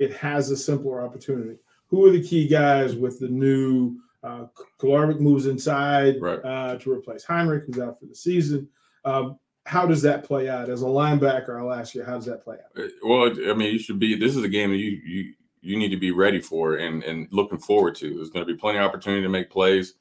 it 0.00 0.12
has 0.16 0.50
a 0.50 0.56
simpler 0.56 1.02
opportunity. 1.02 1.56
Who 1.88 2.06
are 2.06 2.10
the 2.10 2.22
key 2.22 2.48
guys 2.48 2.96
with 2.96 3.20
the 3.20 3.28
new 3.28 3.96
uh, 4.22 4.46
moves 4.82 5.46
inside 5.46 6.20
right. 6.20 6.44
uh, 6.44 6.76
to 6.78 6.92
replace 6.92 7.24
Henrich, 7.24 7.66
who's 7.66 7.78
out 7.78 7.98
for 7.98 8.06
the 8.06 8.14
season. 8.14 8.68
Um, 9.04 9.38
how 9.66 9.86
does 9.86 10.02
that 10.02 10.24
play 10.24 10.48
out 10.48 10.68
as 10.68 10.82
a 10.82 10.86
linebacker? 10.86 11.58
I'll 11.58 11.72
ask 11.72 11.94
you, 11.94 12.02
how 12.02 12.14
does 12.14 12.26
that 12.26 12.42
play 12.42 12.56
out? 12.56 12.82
Uh, 12.82 12.88
well, 13.02 13.30
I 13.48 13.54
mean, 13.54 13.72
you 13.72 13.78
should 13.78 13.98
be. 13.98 14.14
This 14.16 14.36
is 14.36 14.42
a 14.42 14.48
game 14.48 14.70
that 14.70 14.78
you 14.78 15.00
you 15.04 15.34
you 15.62 15.76
need 15.78 15.90
to 15.90 15.96
be 15.96 16.10
ready 16.10 16.40
for 16.40 16.76
and 16.76 17.02
and 17.04 17.28
looking 17.30 17.58
forward 17.58 17.94
to. 17.96 18.14
There's 18.14 18.30
going 18.30 18.46
to 18.46 18.52
be 18.52 18.58
plenty 18.58 18.78
of 18.78 18.84
opportunity 18.84 19.22
to 19.22 19.28
make 19.28 19.50
plays. 19.50 19.94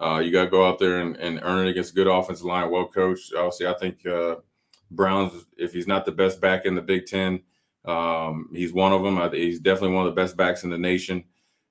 Uh, 0.00 0.18
you 0.18 0.32
got 0.32 0.44
to 0.44 0.50
go 0.50 0.68
out 0.68 0.78
there 0.78 1.00
and, 1.00 1.16
and 1.16 1.40
earn 1.42 1.66
it 1.66 1.70
against 1.70 1.92
a 1.92 1.94
good 1.94 2.08
offensive 2.08 2.44
line, 2.44 2.70
well 2.70 2.88
coached. 2.88 3.32
Obviously, 3.34 3.68
I 3.68 3.74
think 3.74 4.04
uh, 4.04 4.36
Browns, 4.90 5.46
if 5.56 5.72
he's 5.72 5.86
not 5.86 6.04
the 6.04 6.12
best 6.12 6.40
back 6.40 6.66
in 6.66 6.74
the 6.74 6.82
Big 6.82 7.06
Ten, 7.06 7.40
um, 7.84 8.48
he's 8.52 8.72
one 8.72 8.92
of 8.92 9.02
them. 9.02 9.32
He's 9.32 9.60
definitely 9.60 9.94
one 9.94 10.06
of 10.06 10.14
the 10.14 10.20
best 10.20 10.36
backs 10.36 10.64
in 10.64 10.70
the 10.70 10.78
nation. 10.78 11.24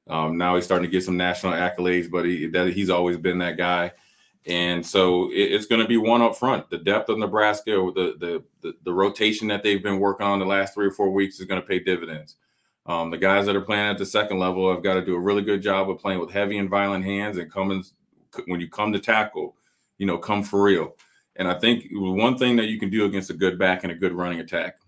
Um, 0.07 0.37
now 0.37 0.55
he's 0.55 0.65
starting 0.65 0.85
to 0.85 0.91
get 0.91 1.03
some 1.03 1.17
national 1.17 1.53
accolades, 1.53 2.11
but 2.11 2.25
he, 2.25 2.47
that, 2.47 2.73
he's 2.73 2.89
always 2.89 3.17
been 3.17 3.39
that 3.39 3.57
guy. 3.57 3.91
And 4.45 4.85
so 4.85 5.29
it, 5.31 5.53
it's 5.53 5.65
going 5.65 5.81
to 5.81 5.87
be 5.87 5.97
one 5.97 6.21
up 6.21 6.35
front. 6.35 6.69
The 6.69 6.77
depth 6.77 7.09
of 7.09 7.17
Nebraska, 7.17 7.71
the, 7.71 8.15
the, 8.19 8.43
the 8.61 8.73
the 8.83 8.93
rotation 8.93 9.47
that 9.47 9.63
they've 9.63 9.81
been 9.81 9.99
working 9.99 10.27
on 10.27 10.39
the 10.39 10.45
last 10.45 10.73
three 10.73 10.87
or 10.87 10.91
four 10.91 11.09
weeks 11.09 11.39
is 11.39 11.45
going 11.45 11.61
to 11.61 11.67
pay 11.67 11.79
dividends. 11.79 12.35
Um, 12.85 13.09
the 13.09 13.17
guys 13.17 13.45
that 13.45 13.55
are 13.55 13.61
playing 13.61 13.89
at 13.89 13.97
the 13.97 14.05
second 14.05 14.39
level 14.39 14.69
have 14.69 14.83
got 14.83 14.95
to 14.95 15.05
do 15.05 15.15
a 15.15 15.19
really 15.19 15.41
good 15.41 15.61
job 15.61 15.89
of 15.89 15.99
playing 15.99 16.19
with 16.19 16.31
heavy 16.31 16.57
and 16.57 16.69
violent 16.69 17.05
hands 17.05 17.37
and 17.37 17.49
coming 17.49 17.83
when 18.47 18.59
you 18.59 18.67
come 18.67 18.91
to 18.91 18.99
tackle, 18.99 19.55
you 19.97 20.05
know, 20.05 20.17
come 20.17 20.43
for 20.43 20.61
real. 20.61 20.97
And 21.37 21.47
I 21.47 21.57
think 21.57 21.85
one 21.91 22.37
thing 22.37 22.57
that 22.57 22.67
you 22.67 22.79
can 22.79 22.89
do 22.89 23.05
against 23.05 23.29
a 23.29 23.33
good 23.33 23.57
back 23.57 23.83
and 23.83 23.91
a 23.93 23.95
good 23.95 24.11
running 24.11 24.41
attack 24.41 24.79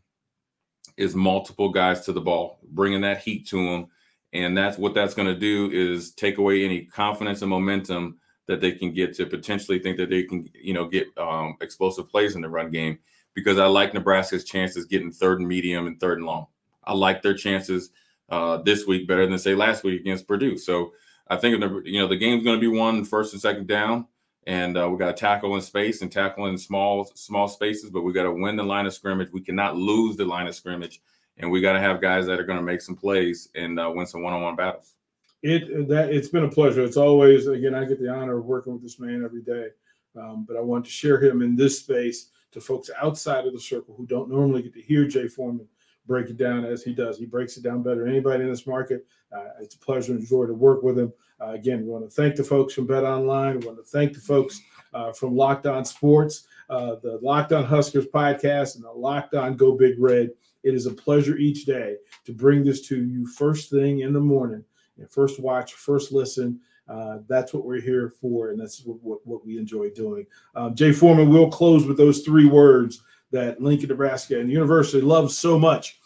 is 0.97 1.15
multiple 1.15 1.69
guys 1.69 2.01
to 2.01 2.13
the 2.13 2.21
ball, 2.21 2.59
bringing 2.71 3.01
that 3.01 3.19
heat 3.19 3.47
to 3.47 3.57
them 3.57 3.87
And 4.33 4.57
that's 4.57 4.77
what 4.77 4.93
that's 4.93 5.13
going 5.13 5.27
to 5.27 5.39
do 5.39 5.69
is 5.71 6.11
take 6.11 6.37
away 6.37 6.65
any 6.65 6.85
confidence 6.85 7.41
and 7.41 7.49
momentum 7.49 8.19
that 8.47 8.61
they 8.61 8.73
can 8.73 8.93
get 8.93 9.15
to 9.15 9.25
potentially 9.25 9.79
think 9.79 9.97
that 9.97 10.09
they 10.09 10.23
can, 10.23 10.47
you 10.53 10.73
know, 10.73 10.87
get 10.87 11.07
um, 11.17 11.55
explosive 11.61 12.09
plays 12.09 12.35
in 12.35 12.41
the 12.41 12.49
run 12.49 12.69
game. 12.69 12.99
Because 13.33 13.59
I 13.59 13.65
like 13.65 13.93
Nebraska's 13.93 14.43
chances 14.43 14.85
getting 14.85 15.11
third 15.11 15.39
and 15.39 15.47
medium 15.47 15.87
and 15.87 15.99
third 15.99 16.17
and 16.19 16.27
long. 16.27 16.47
I 16.83 16.93
like 16.93 17.21
their 17.21 17.33
chances 17.33 17.91
uh, 18.29 18.57
this 18.57 18.85
week 18.85 19.07
better 19.07 19.25
than 19.25 19.39
say 19.39 19.55
last 19.55 19.83
week 19.83 20.01
against 20.01 20.27
Purdue. 20.27 20.57
So 20.57 20.93
I 21.27 21.37
think 21.37 21.61
you 21.85 21.99
know 21.99 22.07
the 22.07 22.17
game's 22.17 22.43
going 22.43 22.59
to 22.59 22.71
be 22.71 22.77
won 22.77 23.03
first 23.03 23.33
and 23.33 23.41
second 23.41 23.67
down, 23.67 24.07
and 24.47 24.77
uh, 24.77 24.87
we 24.89 24.97
got 24.97 25.07
to 25.07 25.13
tackle 25.13 25.55
in 25.55 25.61
space 25.61 26.01
and 26.01 26.11
tackle 26.11 26.47
in 26.47 26.57
small 26.57 27.05
small 27.15 27.47
spaces. 27.47 27.89
But 27.89 28.01
we 28.01 28.13
got 28.13 28.23
to 28.23 28.31
win 28.31 28.55
the 28.55 28.63
line 28.63 28.85
of 28.85 28.93
scrimmage. 28.93 29.31
We 29.31 29.41
cannot 29.41 29.75
lose 29.75 30.15
the 30.17 30.25
line 30.25 30.47
of 30.47 30.55
scrimmage, 30.55 31.01
and 31.37 31.49
we 31.49 31.61
got 31.61 31.73
to 31.73 31.79
have 31.79 32.01
guys 32.01 32.25
that 32.27 32.39
are 32.39 32.45
going 32.45 32.59
to 32.59 32.63
make 32.63 32.81
some 32.81 32.95
plays 32.95 33.49
and 33.55 33.79
uh, 33.79 33.91
win 33.93 34.05
some 34.05 34.21
one 34.21 34.33
on 34.33 34.41
one 34.41 34.55
battles. 34.55 34.93
It 35.41 35.87
that 35.89 36.11
it's 36.11 36.29
been 36.29 36.45
a 36.45 36.49
pleasure. 36.49 36.83
It's 36.83 36.97
always 36.97 37.47
again 37.47 37.75
I 37.75 37.85
get 37.85 37.99
the 37.99 38.09
honor 38.09 38.37
of 38.37 38.45
working 38.45 38.73
with 38.73 38.81
this 38.81 38.99
man 38.99 39.23
every 39.23 39.41
day, 39.41 39.67
um, 40.15 40.45
but 40.47 40.57
I 40.57 40.61
want 40.61 40.85
to 40.85 40.91
share 40.91 41.21
him 41.21 41.41
in 41.41 41.55
this 41.55 41.79
space 41.79 42.29
to 42.51 42.61
folks 42.61 42.89
outside 43.01 43.45
of 43.45 43.53
the 43.53 43.59
circle 43.59 43.95
who 43.95 44.05
don't 44.05 44.29
normally 44.29 44.61
get 44.61 44.73
to 44.73 44.81
hear 44.81 45.05
Jay 45.05 45.27
Foreman 45.27 45.67
break 46.07 46.29
it 46.29 46.37
down 46.37 46.65
as 46.65 46.83
he 46.83 46.93
does. 46.93 47.17
He 47.17 47.25
breaks 47.25 47.57
it 47.57 47.63
down 47.63 47.83
better 47.83 48.01
than 48.01 48.09
anybody 48.09 48.43
in 48.43 48.49
this 48.49 48.67
market. 48.67 49.05
Uh, 49.35 49.49
it's 49.61 49.75
a 49.75 49.79
pleasure 49.79 50.13
and 50.13 50.25
joy 50.25 50.45
to 50.45 50.53
work 50.53 50.83
with 50.83 50.97
him. 50.97 51.11
Uh, 51.41 51.49
again, 51.49 51.81
we 51.81 51.89
want 51.89 52.05
to 52.05 52.09
thank 52.09 52.35
the 52.35 52.43
folks 52.43 52.73
from 52.73 52.87
Bet 52.87 53.03
Online. 53.03 53.59
We 53.59 53.65
want 53.65 53.77
to 53.77 53.83
thank 53.83 54.13
the 54.13 54.19
folks 54.19 54.61
uh, 54.93 55.11
from 55.11 55.35
Locked 55.35 55.67
On 55.67 55.83
Sports, 55.83 56.47
uh, 56.69 56.95
the 57.03 57.19
Locked 57.21 57.51
On 57.51 57.63
Huskers 57.63 58.05
podcast, 58.05 58.75
and 58.75 58.83
the 58.83 58.91
Locked 58.91 59.35
On 59.35 59.55
Go 59.55 59.73
Big 59.73 59.99
Red. 59.99 60.29
It 60.63 60.73
is 60.73 60.85
a 60.85 60.93
pleasure 60.93 61.37
each 61.37 61.65
day 61.65 61.97
to 62.25 62.33
bring 62.33 62.63
this 62.63 62.87
to 62.87 63.03
you 63.03 63.27
first 63.27 63.69
thing 63.69 63.99
in 63.99 64.13
the 64.13 64.19
morning. 64.19 64.63
And 64.97 65.11
First 65.11 65.39
watch, 65.39 65.73
first 65.73 66.11
listen. 66.11 66.59
Uh, 66.87 67.17
that's 67.27 67.53
what 67.53 67.65
we're 67.65 67.81
here 67.81 68.13
for, 68.21 68.51
and 68.51 68.59
that's 68.59 68.85
what, 68.85 69.01
what, 69.01 69.19
what 69.25 69.45
we 69.45 69.57
enjoy 69.57 69.89
doing. 69.89 70.25
Um, 70.55 70.75
Jay 70.75 70.91
Foreman 70.91 71.29
will 71.29 71.49
close 71.49 71.85
with 71.85 71.97
those 71.97 72.21
three 72.21 72.45
words 72.45 73.01
that 73.31 73.61
Lincoln, 73.61 73.89
Nebraska, 73.89 74.39
and 74.39 74.51
university 74.51 75.01
loves 75.01 75.37
so 75.37 75.57
much. 75.59 75.99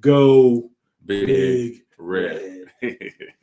Go 0.00 0.70
big, 1.04 1.26
big 1.26 1.82
red. 1.98 2.66
red. 2.82 3.02